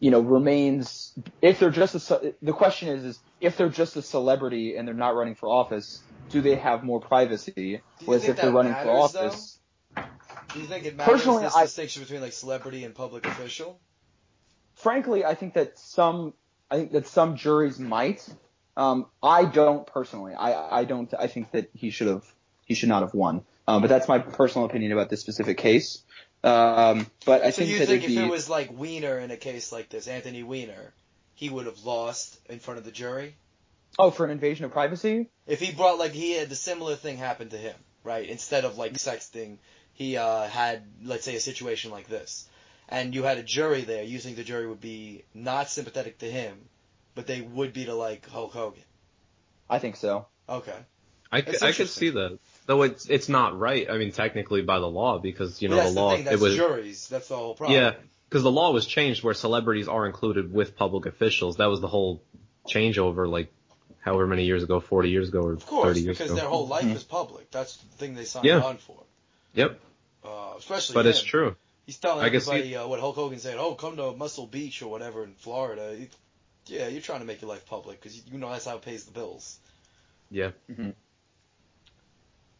[0.00, 4.02] you know, remains if they're just a the question is is if they're just a
[4.02, 7.80] celebrity and they're not running for office, do they have more privacy?
[8.04, 9.58] Whereas if they're running matters, for office,
[10.52, 13.80] Do you think it matters Personally, this I- distinction between like celebrity and public official?
[14.74, 16.34] frankly, I think that some
[16.70, 18.26] I think that some juries might.
[18.76, 20.34] Um, I don't personally.
[20.34, 21.12] I I don't.
[21.18, 22.24] I think that he should have
[22.66, 23.44] he should not have won.
[23.68, 26.02] Um, but that's my personal opinion about this specific case.
[26.46, 29.18] Um, but I so think you that think it'd if be, it was like Weiner
[29.18, 30.92] in a case like this, Anthony Weiner,
[31.34, 33.34] he would have lost in front of the jury?
[33.98, 35.28] Oh, for an invasion of privacy?
[35.46, 37.74] If he brought like he had the similar thing happen to him,
[38.04, 38.28] right?
[38.28, 39.56] Instead of like sexting,
[39.94, 42.48] he uh, had let's say a situation like this,
[42.88, 44.04] and you had a jury there.
[44.04, 46.56] You think the jury would be not sympathetic to him,
[47.16, 48.82] but they would be to like Hulk Hogan.
[49.68, 50.26] I think so.
[50.48, 50.76] Okay.
[51.32, 52.38] I, That's c- I could see that.
[52.66, 53.88] Though it's it's not right.
[53.88, 56.24] I mean, technically by the law because you know But that's the law the thing.
[56.24, 57.08] That's it was juries.
[57.08, 57.78] That's the whole problem.
[57.80, 57.94] Yeah.
[58.28, 61.56] because the law was changed where celebrities are included with public officials.
[61.58, 62.22] That was the whole
[62.68, 63.52] changeover, like
[64.00, 66.34] however many years ago, 40 years ago or Of course, 30 years because ago.
[66.34, 66.96] Because their whole life Mhm.
[66.96, 67.50] is public.
[67.52, 68.60] That's the thing they signed Yeah.
[68.62, 69.00] on for.
[69.54, 69.80] Yep,
[70.24, 71.10] Uh, especially but him.
[71.10, 71.54] it's true.
[71.86, 73.58] He's telling I can see- everybody uh, what Hulk Hogan said.
[73.58, 75.94] Oh, come to Muscle Beach or whatever in Florida.
[75.96, 76.08] He-
[76.74, 78.82] yeah, you're trying to make your life public because you, you know that's how it
[78.82, 79.58] pays the bills.
[80.32, 80.50] Yeah,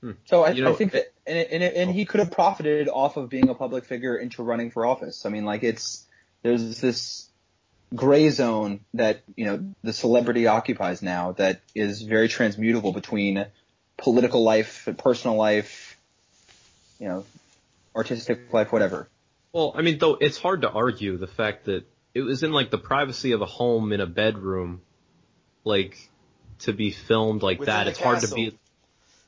[0.07, 0.13] Hmm.
[0.25, 3.17] So I, You know, I think that, and, and, and he could have profited off
[3.17, 5.27] of being a public figure into running for office.
[5.27, 6.07] I mean, like it's
[6.43, 7.29] there's this
[7.93, 13.47] gray zone that you know the celebrity occupies now that is very transmutable between
[13.97, 15.99] political life, personal life,
[17.01, 17.25] you know,
[17.97, 19.09] artistic life, whatever.
[19.53, 21.85] Well, I mean, though it's hard to argue the fact that
[22.15, 24.83] it was in like the privacy of a home in a bedroom,
[25.65, 25.97] like
[26.61, 27.85] to be filmed like Within that.
[27.85, 28.57] the It's hard to be.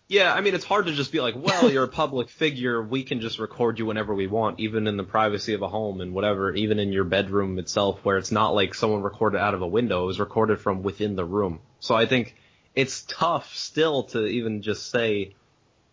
[0.09, 2.83] Yeah, I mean, it's hard to just be like, well, you're a public figure.
[2.83, 6.01] We can just record you whenever we want, even in the privacy of a home
[6.01, 9.61] and whatever, even in your bedroom itself, where it's not like someone recorded out of
[9.61, 10.05] a window.
[10.05, 11.61] It was recorded from within the room.
[11.81, 12.35] So I think
[12.75, 15.35] it's tough still to even just say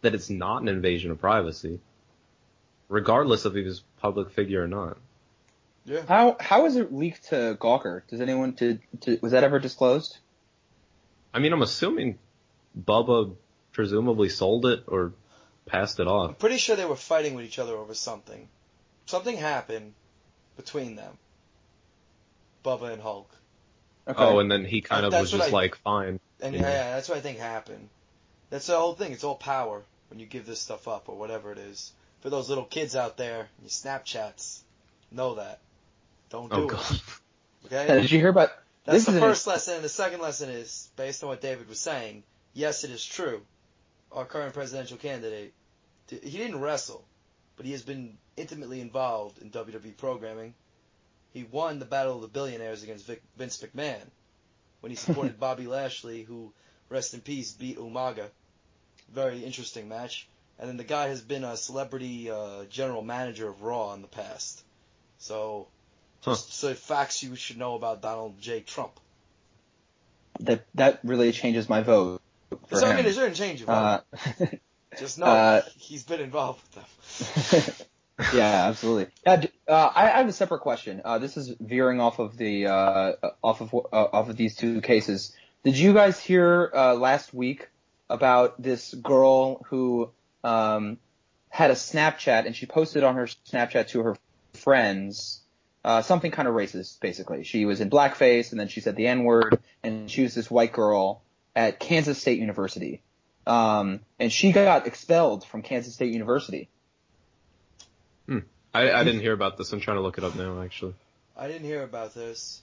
[0.01, 1.81] that it's not an invasion of privacy,
[2.87, 4.97] regardless of if he was a public figure or not.
[5.83, 6.03] Yeah.
[6.07, 8.03] How how is it leaked to Gawker?
[8.07, 10.17] Does anyone to, to was that ever disclosed?
[11.33, 12.17] I mean, I'm assuming
[12.79, 13.35] Bubba
[13.75, 15.11] presumably sold it or
[15.67, 16.29] passed it off.
[16.29, 18.47] I'm pretty sure they were fighting with each other over something.
[19.05, 19.93] Something happened
[20.57, 21.17] between them.
[22.63, 23.29] Bubba and Hulk.
[24.07, 24.17] Okay.
[24.23, 26.19] Oh, and then he kind of That's was just I- like, fine.
[26.41, 26.61] And Yeah.
[26.61, 26.95] yeah.
[26.95, 27.89] that's what I think happened.
[28.49, 29.11] That's the whole thing.
[29.11, 31.91] It's all power when you give this stuff up or whatever it is.
[32.21, 34.59] For those little kids out there, your Snapchats,
[35.11, 35.59] know that.
[36.29, 36.69] Don't do Oh it.
[36.69, 37.01] god.
[37.65, 37.87] Okay?
[38.01, 38.51] Did you hear about
[38.83, 39.75] That's this the is an- first lesson.
[39.75, 42.21] And the second lesson is, based on what David was saying,
[42.53, 43.41] yes, it is true.
[44.11, 45.53] Our current presidential candidate,
[46.07, 47.05] d- he didn't wrestle,
[47.57, 50.53] but he has been intimately involved in WWE programming.
[51.33, 54.01] He won the Battle of the Billionaires against Vic, Vince McMahon
[54.79, 56.53] when he supported Bobby Lashley, who,
[56.89, 58.29] rest in peace, beat Umaga.
[59.13, 60.27] Very interesting match.
[60.57, 64.07] And then the guy has been a celebrity uh, general manager of Raw in the
[64.07, 64.63] past.
[65.17, 65.67] So,
[66.23, 68.61] just so facts you should know about Donald J.
[68.61, 68.99] Trump.
[70.39, 72.21] that that really changes my vote
[72.67, 72.97] for So I him.
[72.97, 74.01] mean, it shouldn't change your vote.
[74.41, 74.45] Uh,
[74.99, 77.87] Just know uh, he's been involved with them.
[78.33, 79.07] yeah, absolutely.
[79.25, 81.01] Uh, I, I have a separate question.
[81.03, 83.13] Uh, this is veering off of the uh,
[83.43, 85.35] off of uh, off of these two cases.
[85.65, 87.67] Did you guys hear uh, last week
[88.09, 90.11] about this girl who
[90.45, 90.97] um,
[91.49, 94.17] had a Snapchat and she posted on her Snapchat to her
[94.53, 95.41] friends
[95.85, 97.43] uh, something kind of racist, basically.
[97.43, 100.49] She was in blackface and then she said the N word and she was this
[100.49, 101.21] white girl
[101.55, 103.01] at Kansas State University.
[103.47, 106.69] Um, and she got expelled from Kansas State University.
[108.75, 109.71] I, I didn't hear about this.
[109.71, 110.95] I'm trying to look it up now, actually.
[111.37, 112.61] I didn't hear about this.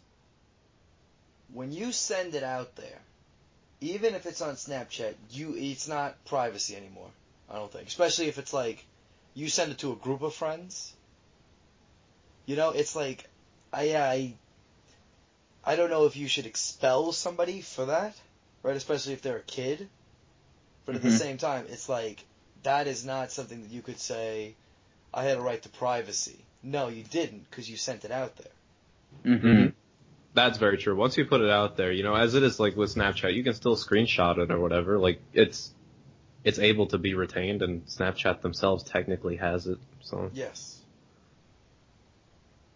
[1.55, 2.99] When you send it out there,
[3.80, 7.09] even if it's on Snapchat, you it's not privacy anymore.
[7.51, 8.84] I don't think, especially if it's like
[9.32, 10.93] you send it to a group of friends.
[12.45, 13.24] You know, it's like
[13.72, 14.34] I I
[15.64, 18.14] I don't know if you should expel somebody for that,
[18.63, 18.77] right?
[18.77, 19.89] Especially if they're a kid.
[20.85, 21.19] But at the Mhm.
[21.19, 22.25] same time, it's like
[22.65, 24.55] that is not something that you could say.
[25.15, 26.39] I had a right to privacy.
[26.63, 29.37] No, you didn't because you sent it out there.
[29.37, 29.67] Mm-hmm.
[30.35, 30.97] That's very true.
[30.97, 33.45] Once you put it out there, you know, as it is like with Snapchat, you
[33.45, 34.99] can still screenshot it or whatever.
[34.99, 35.71] Like it's
[36.45, 39.79] it's able to be retained, and Snapchat themselves technically has it.
[40.01, 40.81] So Yes.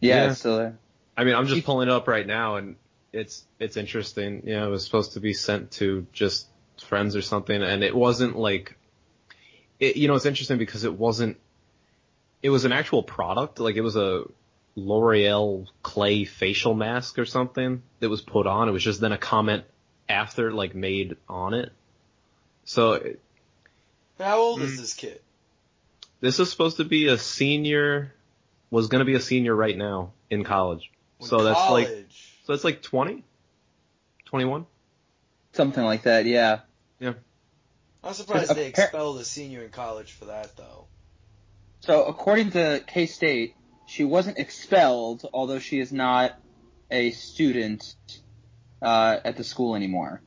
[0.00, 0.30] Yeah, Yeah.
[0.30, 0.78] it's still there.
[1.16, 2.76] I mean, I'm just pulling it up right now, and
[3.16, 4.42] it's it's interesting.
[4.46, 6.46] You know, it was supposed to be sent to just
[6.84, 8.76] friends or something, and it wasn't like,
[9.80, 11.38] it, you know, it's interesting because it wasn't.
[12.42, 14.24] It was an actual product, like it was a
[14.76, 18.68] L'Oreal clay facial mask or something that was put on.
[18.68, 19.64] It was just then a comment
[20.08, 21.72] after, like made on it.
[22.64, 23.20] So it-
[24.18, 24.76] How old is Mm.
[24.78, 25.20] this kid?
[26.20, 28.12] this is supposed to be a senior,
[28.70, 30.90] was going to be a senior right now in college.
[31.20, 32.05] So that's like College.
[32.46, 33.24] So it's like 20?
[34.26, 34.66] 21?
[35.52, 36.60] Something like that, yeah.
[37.00, 37.14] Yeah.
[38.04, 40.84] I'm surprised they Appar- expelled a senior in college for that though.
[41.80, 46.38] So according to K State, she wasn't expelled, although she is not
[46.88, 47.96] a student
[48.80, 50.20] uh, at the school anymore.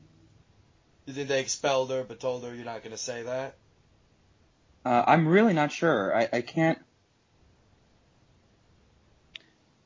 [1.06, 3.56] You think they expelled her but told her you're not going to say that?
[4.84, 6.14] Uh, I'm really not sure.
[6.14, 6.78] I, I can't.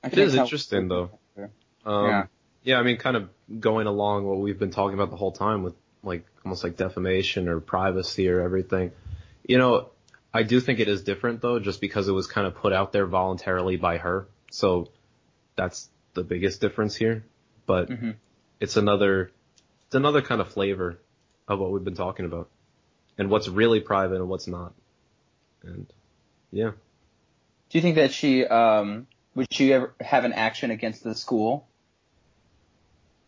[0.03, 1.11] I It can't is tell- interesting though.
[1.85, 2.26] Um, Yeah.
[2.62, 2.78] yeah.
[2.78, 3.28] I mean, kind of
[3.61, 7.49] going along what we've been talking about the whole time with like almost like defamation
[7.49, 8.93] or privacy or everything.
[9.47, 9.91] You know,
[10.32, 12.93] I do think it is different though, just because it was kind of put out
[12.93, 14.26] there voluntarily by her.
[14.51, 14.91] So
[15.57, 17.24] that's the biggest difference here.
[17.66, 18.16] But Mhm.
[18.61, 19.30] it's another,
[19.87, 20.99] it's another kind of flavor
[21.49, 22.49] of what we've been talking about
[23.18, 24.72] and what's really private and what's not.
[25.62, 25.87] And
[26.51, 26.72] yeah.
[27.70, 31.66] Do you think that she um would she ever have an action against the school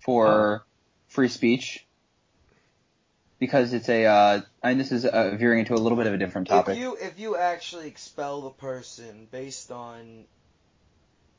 [0.06, 0.64] for
[1.08, 1.84] free speech?
[3.38, 6.18] Because it's a uh, and this is uh, veering into a little bit of a
[6.18, 6.76] different topic.
[6.76, 10.24] If you if you actually expel the person based on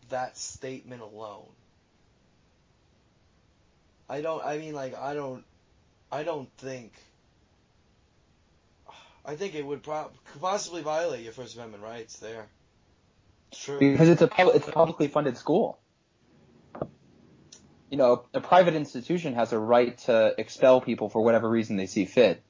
[0.10, 1.48] that statement alone,
[4.08, 4.46] I don't.
[4.46, 5.44] I mean, like I don't.
[6.12, 6.94] I don't think.
[9.26, 12.46] I think it would could possibly violate your First Amendment rights there.
[13.52, 13.80] True.
[13.80, 15.80] because it's a pub- it's a publicly funded school.
[17.90, 21.88] You know, a private institution has a right to expel people for whatever reason they
[21.88, 22.44] see fit.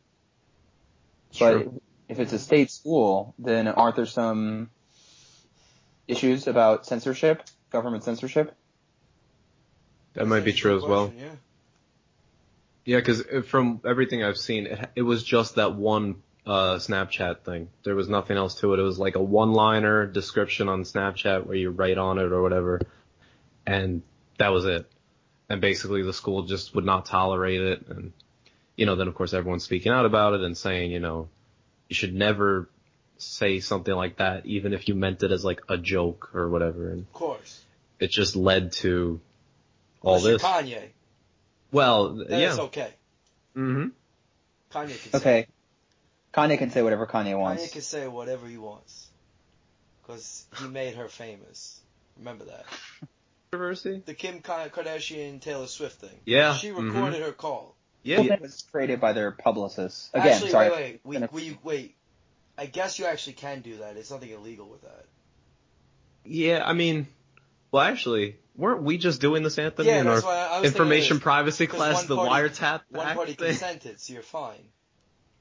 [1.40, 1.82] But True.
[2.10, 4.70] if it's a state school, then aren't there some
[6.08, 8.56] issues about censorship, government censorship?
[10.14, 11.14] That might be true as well.
[11.16, 11.26] Yeah.
[12.86, 17.70] Yeah, because from everything I've seen, it, it was just that one uh, Snapchat thing.
[17.84, 18.80] There was nothing else to it.
[18.80, 22.82] It was like a one-liner description on Snapchat where you write on it or whatever,
[23.66, 24.02] and
[24.38, 24.90] that was it.
[25.50, 28.12] And basically, the school just would not tolerate it, and
[28.76, 31.30] you know, then of course everyone's speaking out about it and saying, you know,
[31.88, 32.70] you should never
[33.18, 36.90] say something like that, even if you meant it as like a joke or whatever.
[36.90, 37.64] And Of course.
[38.00, 39.20] it just led to
[40.02, 40.44] all Unless this.
[40.44, 40.84] Kanye.
[41.72, 42.50] Well, Then yeah.
[42.50, 42.94] it's okay.
[43.56, 43.88] hmm
[44.72, 45.48] Kanye can say Okay.
[46.34, 49.08] Kanye can say whatever Kanye wants Kanye can say whatever he wants.
[50.04, 51.80] Because he made her famous.
[52.18, 52.66] Remember that.
[53.52, 54.04] Controversy?
[54.06, 56.20] The Kim Kardashian Taylor Swift thing.
[56.26, 56.56] Yeah.
[56.56, 56.94] She mhm.
[56.94, 57.76] recorded her call.
[58.04, 58.20] Yeah.
[58.20, 60.10] Well, that was created by their publicists.
[60.14, 60.70] Again, actually, sorry.
[60.70, 61.32] wait, wait.
[61.32, 61.96] We, we, wait.
[62.58, 63.98] I guess you actually can do that.
[63.98, 65.06] It's nothing illegal with that.
[66.26, 67.08] Yeah, I mean,
[67.72, 70.72] well, actually, weren't we just doing this, Anthony, yeah, in that's our why I was
[70.72, 73.48] information privacy class, the party- wiretap One act party thing?
[73.50, 74.60] consented, so you're fine.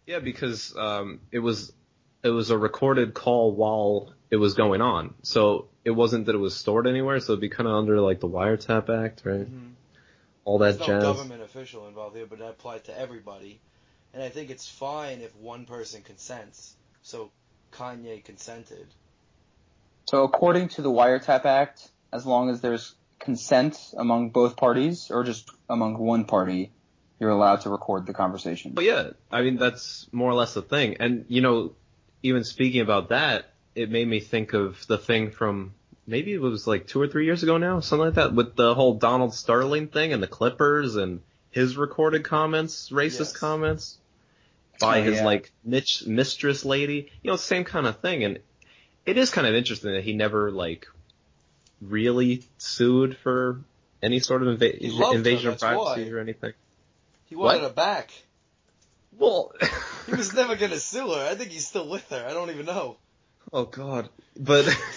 [0.07, 1.73] Yeah, because um, it was
[2.23, 6.39] it was a recorded call while it was going on, so it wasn't that it
[6.39, 9.47] was stored anywhere, so it'd be kind of under like the wiretap act, right?
[9.49, 9.74] Mhm.
[10.45, 13.61] All that There's no government official involved here, but that applied to everybody.
[14.12, 16.74] And I think it's fine if one person consents.
[17.03, 17.30] So
[17.72, 18.89] Kanye consented.
[20.07, 25.22] So according to the Wiretap Act, as long as there's consent among both parties or
[25.22, 26.72] just among one party,
[27.20, 28.72] you're allowed to record the conversation.
[28.74, 30.97] But yeah, I mean that's more or less the thing.
[30.99, 31.74] And you know,
[32.24, 35.74] even speaking about that, it made me think of the thing from
[36.07, 38.74] maybe it was like two or three years ago now, something like that, with the
[38.74, 41.20] whole Donald Sterling thing and the Clippers and
[41.51, 43.33] his recorded comments, racist Yes.
[43.37, 43.99] comments
[44.81, 45.24] by Oh, his yeah.
[45.24, 47.11] like mitch, mistress lady.
[47.22, 48.24] You know, same kind of thing.
[48.24, 48.39] And
[49.07, 50.87] it is kind of interesting that he never like
[51.81, 53.61] really sued for
[54.03, 56.11] any sort of inva- invasion of privacy why.
[56.11, 56.53] or anything.
[57.27, 57.68] He wanted What?
[57.70, 58.11] her back.
[59.18, 59.53] Well,
[60.07, 61.29] He was never gonna sue her.
[61.31, 62.27] I think he's still with her.
[62.29, 62.97] I don't even know.
[63.53, 64.66] Oh God, but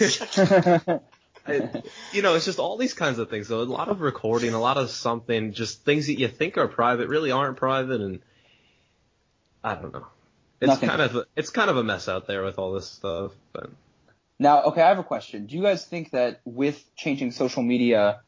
[1.46, 1.82] I-
[2.12, 3.48] you know, it's just all these kinds of things.
[3.48, 6.68] So a lot of recording, a lot of something, just things that you think are
[6.68, 8.20] private really aren't private, and
[9.64, 10.06] I don't know.
[10.60, 10.88] It's Nothing.
[10.90, 13.32] kind of it's kind of a mess out there with all this stuff.
[13.52, 13.70] But
[14.38, 15.46] now, okay, I have a question.
[15.46, 18.20] Do you guys think that with changing social media,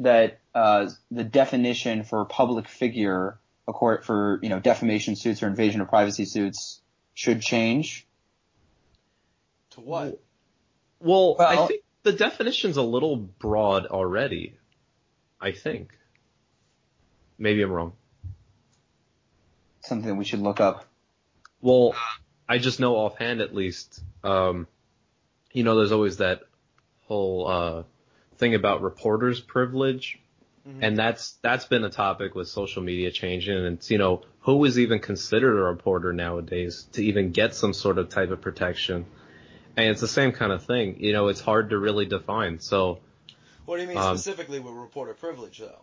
[0.00, 5.80] that uh, the definition for public figure, accord for you know defamation suits or invasion
[5.80, 6.80] of privacy suits,
[7.14, 8.06] should change?
[9.76, 10.20] To what?
[11.00, 14.56] well, I think the definition's a little broad already.
[15.40, 15.92] I think.
[17.38, 17.92] Maybe I'm wrong.
[19.82, 20.86] Something that we should look up.
[21.60, 21.94] Well,
[22.48, 24.66] I just know offhand at least, um,
[25.52, 26.40] you know, there's always that
[27.02, 27.82] whole, uh,
[28.38, 30.18] thing about reporters privilege.
[30.66, 30.78] Mhm.
[30.80, 34.64] And that's, that's been a topic with social media changing and it's, you know, who
[34.64, 39.04] is even considered a reporter nowadays to even get some sort of type of protection?
[39.76, 40.96] And it's the same kind of thing.
[41.00, 42.60] You know, it's hard to really define.
[42.60, 43.00] So,
[43.66, 45.80] What do you mean Um, specifically with reporter privilege, though?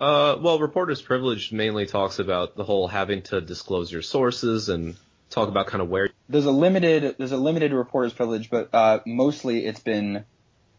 [0.00, 4.96] uh, well, reporters privilege mainly talks about the whole having to disclose your sources and
[5.30, 9.00] talk about kind of where There's a limited there's a limited reporter's privilege, but uh,
[9.06, 10.24] mostly it's been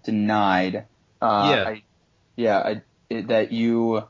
[0.04, 0.86] denied.
[1.22, 1.64] Uh, Yeah.
[1.70, 1.84] I,
[2.36, 2.58] yeah.
[2.60, 4.04] I, it, that you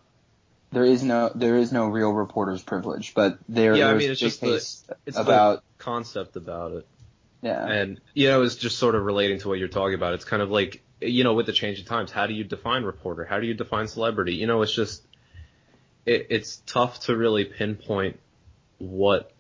[0.72, 4.12] there is no there is no real reporter's privilege, but there Yeah, I there's mean,
[4.12, 6.88] it's a just the- It's about the concept about it.
[7.42, 7.66] Yeah.
[7.66, 10.14] And, you know, it's just sort of relating to what you're talking about.
[10.14, 12.84] It's kind of like, you know, with the change changing times, how do you define
[12.84, 13.26] reporter?
[13.26, 14.36] How do you define celebrity?
[14.36, 15.02] You know, it's just,
[16.06, 18.20] it, it's tough to really pinpoint
[18.78, 19.32] what,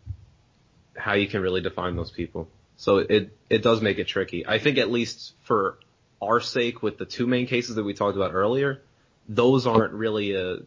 [0.95, 2.47] how you can really define those people.
[2.77, 4.47] So it, it does make it tricky.
[4.47, 5.77] I think at least for
[6.21, 8.81] our sake with the two main cases that we talked about earlier,
[9.29, 10.57] those aren't really a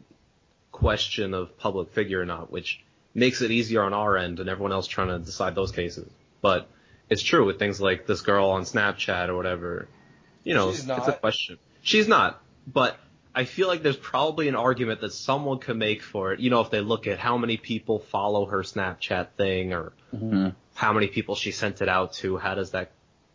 [0.71, 2.83] question of public figure or not, which
[3.15, 6.09] makes it easier on our end and everyone else trying to decide those cases.
[6.41, 6.69] But
[7.11, 9.89] it's true with things like this girl on Snapchat or whatever.
[10.43, 11.59] You know, She's it's a question.
[11.83, 12.99] She's not, but
[13.35, 16.41] I feel like there's probably an argument that someone could make for it.
[16.41, 20.55] You know, if they look at how many people follow her Snapchat thing or Mhm.
[20.75, 22.93] how many people she sent it out to, how does that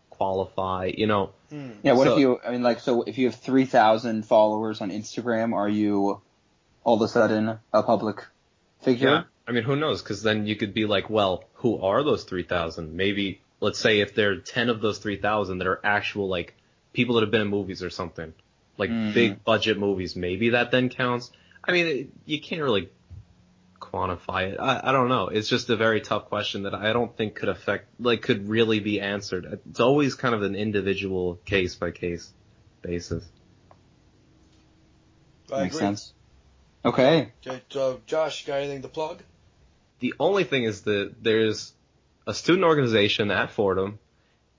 [0.10, 0.92] qualify?
[0.96, 1.72] You know, Hmm.
[1.82, 4.92] Yeah, what So- if you I mean like so if you have 3000 followers on
[4.92, 6.22] Instagram, are you
[6.84, 8.24] all of a sudden a public
[8.82, 9.10] figure?
[9.10, 9.24] Yeah.
[9.48, 10.04] I mean, who knows?
[10.04, 12.94] Because then you could be like, well, who are those 3,000?
[12.96, 16.56] Maybe, let's say if there are 10 of those 3,000 that are actual, like,
[16.94, 18.34] people that have been in movies or something.
[18.78, 19.14] Like, Mhm.
[19.14, 20.16] big budget movies.
[20.16, 21.32] Maybe that then counts.
[21.64, 22.90] I mean, it, you can't really
[23.80, 24.60] quantify it.
[24.60, 25.28] I, I don't know.
[25.28, 28.80] It's just a very tough question that I don't think could affect, like, could really
[28.80, 29.62] be answered.
[29.70, 32.32] It's always kind of an individual case by case
[32.82, 33.26] basis.
[35.52, 35.88] I Makes agree.
[35.88, 36.14] sense.
[36.86, 37.32] Okay.
[37.46, 39.22] Okay, so Josh, got anything to plug?
[40.00, 41.74] The only thing is that there's
[42.30, 43.98] a student organization at Fordham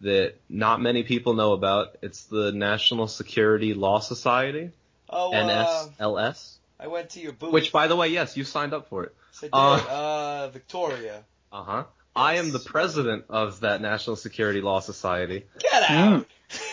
[0.03, 1.97] that not many people know about.
[2.03, 4.71] It's the National Security Law Society,
[5.09, 6.55] Oh, uh, NSLS.
[6.79, 7.53] I went to your booth.
[7.53, 9.15] Which, by the way, yes, you signed up for it.
[9.39, 9.51] I did.
[9.53, 9.57] uh,
[9.91, 11.23] Uh, Victoria.
[11.53, 11.85] Uh huh.
[12.17, 15.45] I am the president of that National Security Law Society.
[15.59, 15.93] Get Hmm.
[15.95, 16.27] out!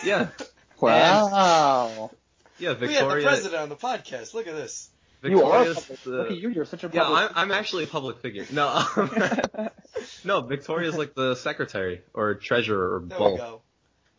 [0.04, 0.28] Yeah,
[0.80, 2.10] Wow.
[2.58, 2.88] yeah, Victoria.
[2.88, 4.34] we had the president on the podcast.
[4.34, 4.88] Look at this.
[5.22, 5.64] You are.
[5.64, 6.48] public- the- Look at you.
[6.50, 7.02] You're such a yeah.
[7.04, 8.46] I'm, I'm actually a public figure.
[8.52, 9.10] No, um,
[10.24, 13.60] no, Victoria's like the secretary or treasurer or There both.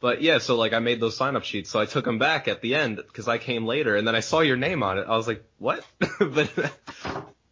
[0.02, 2.48] But yeah, so like I made those sign up sheets, so I took them back
[2.48, 5.06] at the end because I came later, and then I saw your name on it.
[5.08, 5.84] I was like, what?
[6.20, 6.74] but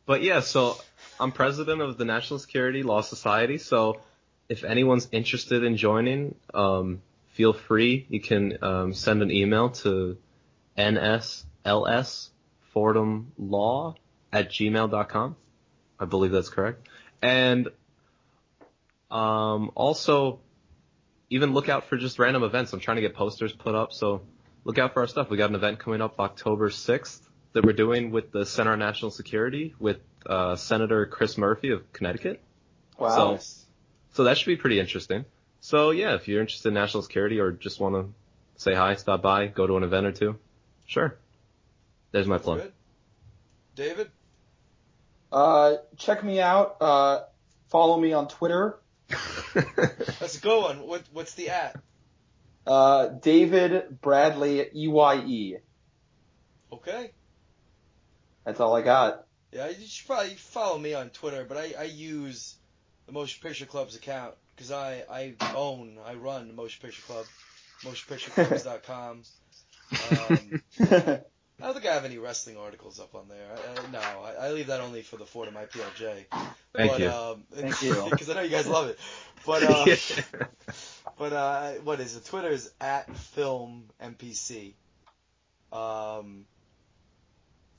[0.05, 0.77] but yeah, so
[1.19, 3.57] I'm president of the National Security Law Society.
[3.57, 3.99] So
[4.47, 7.01] if anyone's interested in joining, um,
[7.33, 8.05] feel free.
[8.09, 10.17] You can um, send an email to
[10.77, 12.29] NSLS
[12.71, 13.95] Fordham Law
[14.31, 15.35] at gmail.com.
[15.99, 16.87] I believe that's correct.
[17.21, 17.69] And
[19.09, 20.39] um, also
[21.29, 22.73] even look out for just random events.
[22.73, 24.21] I'm trying to get posters put up, so
[24.63, 25.29] look out for our stuff.
[25.29, 27.21] We got an event coming up October 6th
[27.53, 31.91] that we're doing with the Center on National Security with uh, Senator Chris Murphy of
[31.93, 32.41] Connecticut.
[32.97, 33.31] wow.
[33.31, 33.65] Nice.
[34.13, 35.25] So that should be pretty interesting.
[35.59, 38.13] So yeah, if you're interested in national security or just want to
[38.55, 40.39] say hi, stop by, go to an event or two,
[40.85, 41.17] sure.
[42.11, 42.61] There's my plug.
[42.61, 42.71] good.
[43.75, 44.09] David?
[45.31, 46.77] Uh, check me out.
[46.81, 47.21] Uh,
[47.69, 48.79] follow me on Twitter.
[49.53, 50.87] That's a good one.
[50.87, 51.75] What, what's the at?
[52.65, 55.55] Uh, David Bradley E Y E.
[56.71, 57.11] Okay.
[58.43, 59.25] That's all I got.
[59.51, 62.55] Yeah, you should probably follow me on Twitter, but I, I use
[63.05, 67.25] the Motion Picture Club's account because I, I own, I run the Motion Picture Club,
[67.83, 69.23] motionpictureclubs.com.
[69.89, 71.21] Um,
[71.59, 73.47] I don't think I have any wrestling articles up on there.
[73.51, 76.25] I, I, no, I, I leave that only for the Fordham IPLJ.
[76.73, 77.09] Thank but, you.
[77.09, 78.07] Um, Thank you.
[78.11, 78.99] Because I know you guys love it.
[79.43, 79.85] But uh,
[81.17, 82.25] but uh, what is it?
[82.25, 84.73] Twitter is at film MPC.
[85.73, 86.45] Um,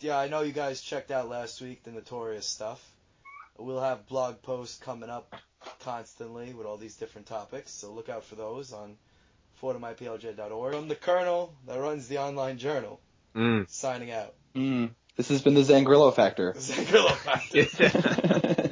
[0.00, 2.84] yeah, I know you guys checked out last week the Notorious stuff.
[3.56, 5.34] We'll have blog posts coming up
[5.80, 8.96] constantly with all these different topics, so look out for those on
[9.60, 10.74] FordhamIPLJ.org.
[10.74, 13.00] From the Colonel that runs the online journal,
[13.34, 13.70] Mm.
[13.70, 14.34] signing out.
[14.54, 14.90] Mm.
[15.16, 16.52] This has been the Zangrillo Factor.
[16.56, 17.66] Zangrillo Factor.
[17.82, 18.64] Yeah.